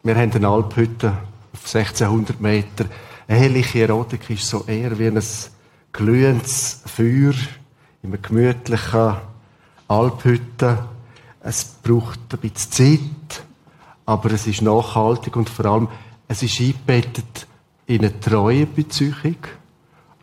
Wir 0.03 0.15
haben 0.15 0.31
eine 0.31 0.47
Alphütte 0.47 1.17
auf 1.57 1.75
1600 1.75 2.39
Meter. 2.39 2.85
Eheliche 3.27 3.81
Erotik 3.81 4.29
ist 4.29 4.47
so 4.47 4.63
eher 4.65 4.97
wie 4.97 5.07
ein 5.07 5.21
glühendes 5.91 6.81
Feuer 6.85 7.33
in 8.03 8.09
einer 8.09 8.17
gemütlichen 8.17 9.15
Alphütte. 9.87 10.85
Es 11.41 11.65
braucht 11.83 12.19
ein 12.33 12.39
bisschen 12.39 12.71
Zeit, 12.71 13.43
aber 14.05 14.31
es 14.31 14.47
ist 14.47 14.61
nachhaltig 14.61 15.35
und 15.35 15.49
vor 15.49 15.65
allem, 15.65 15.87
es 16.27 16.43
ist 16.43 16.59
eingebettet 16.59 17.47
in 17.85 17.99
eine 17.99 18.19
treue 18.19 18.65
Beziehung 18.65 19.37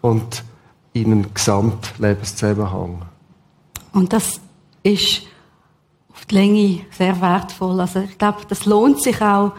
und 0.00 0.44
in 0.92 1.12
einen 1.12 1.34
Gesamtlebenszusammenhang. 1.34 3.02
Und 3.92 4.12
das 4.12 4.40
ist 4.82 5.22
auf 6.12 6.24
die 6.26 6.34
Länge 6.34 6.80
sehr 6.90 7.20
wertvoll. 7.20 7.80
Also 7.80 8.00
ich 8.00 8.18
glaube, 8.18 8.42
das 8.48 8.66
lohnt 8.66 9.02
sich 9.02 9.20
auch, 9.20 9.52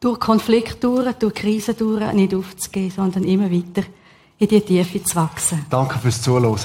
durch 0.00 0.20
Konflikte 0.20 0.76
durch, 0.80 1.12
durch 1.14 1.34
Krisen 1.34 1.76
durch, 1.76 2.12
nicht 2.12 2.34
aufzugehen, 2.34 2.90
sondern 2.90 3.24
immer 3.24 3.50
weiter 3.50 3.86
in 4.38 4.48
die 4.48 4.60
Tiefe 4.60 5.02
zu 5.02 5.16
wachsen. 5.16 5.66
Danke 5.68 5.98
fürs 5.98 6.22
Zuhören. 6.22 6.56